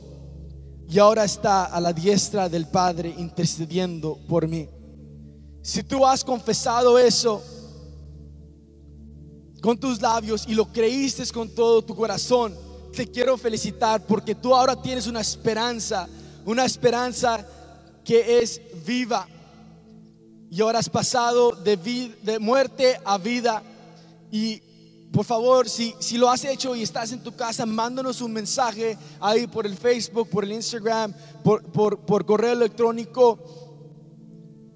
y 0.89 0.99
ahora 0.99 1.23
está 1.23 1.65
a 1.65 1.79
la 1.79 1.93
diestra 1.93 2.49
del 2.49 2.67
Padre 2.67 3.15
intercediendo 3.17 4.19
por 4.27 4.45
mí. 4.45 4.67
Si 5.61 5.83
tú 5.83 6.05
has 6.05 6.21
confesado 6.21 6.99
eso 6.99 7.41
con 9.61 9.79
tus 9.79 10.01
labios 10.01 10.45
y 10.47 10.53
lo 10.53 10.65
creíste 10.65 11.25
con 11.31 11.47
todo 11.47 11.81
tu 11.81 11.95
corazón, 11.95 12.53
te 12.93 13.07
quiero 13.07 13.37
felicitar 13.37 14.05
porque 14.05 14.35
tú 14.35 14.53
ahora 14.53 14.75
tienes 14.75 15.07
una 15.07 15.21
esperanza, 15.21 16.09
una 16.45 16.65
esperanza 16.65 17.47
que 18.03 18.39
es 18.39 18.59
viva. 18.85 19.27
Y 20.49 20.59
ahora 20.59 20.79
has 20.79 20.89
pasado 20.89 21.51
de, 21.51 21.77
de 22.21 22.37
muerte 22.37 22.99
a 23.05 23.17
vida. 23.17 23.63
Y 24.29 24.61
por 25.11 25.25
favor, 25.25 25.67
si, 25.67 25.93
si 25.99 26.17
lo 26.17 26.29
has 26.29 26.45
hecho 26.45 26.73
y 26.73 26.83
estás 26.83 27.11
en 27.11 27.21
tu 27.21 27.35
casa, 27.35 27.65
mándanos 27.65 28.21
un 28.21 28.31
mensaje 28.31 28.97
ahí 29.19 29.45
por 29.45 29.65
el 29.65 29.75
Facebook, 29.75 30.29
por 30.29 30.45
el 30.45 30.53
Instagram, 30.53 31.13
por, 31.43 31.63
por, 31.63 32.25
correo 32.25 32.53
electrónico. 32.53 33.37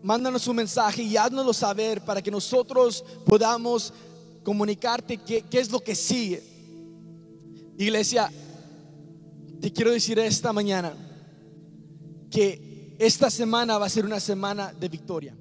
Mándanos 0.04 0.46
un 0.48 0.58
mensaje 0.58 1.04
y 1.04 1.16
haznoslo 1.16 1.54
saber 1.54 2.04
para 2.04 2.22
que 2.22 2.30
nosotros 2.30 3.04
podamos 3.26 3.94
comunicarte 4.44 5.18
qué, 5.18 5.42
qué 5.44 5.60
es 5.60 5.72
lo 5.72 5.80
que 5.80 5.96
sigue. 5.96 6.44
Iglesia, 7.78 8.30
te 9.62 9.72
quiero 9.72 9.92
decir 9.92 10.20
esta 10.20 10.52
mañana 10.52 10.94
que 12.30 12.96
esta 13.00 13.30
semana 13.30 13.78
va 13.78 13.86
a 13.86 13.90
ser 13.90 14.06
una 14.06 14.20
semana 14.20 14.74
de 14.74 14.90
victoria. 14.90 15.36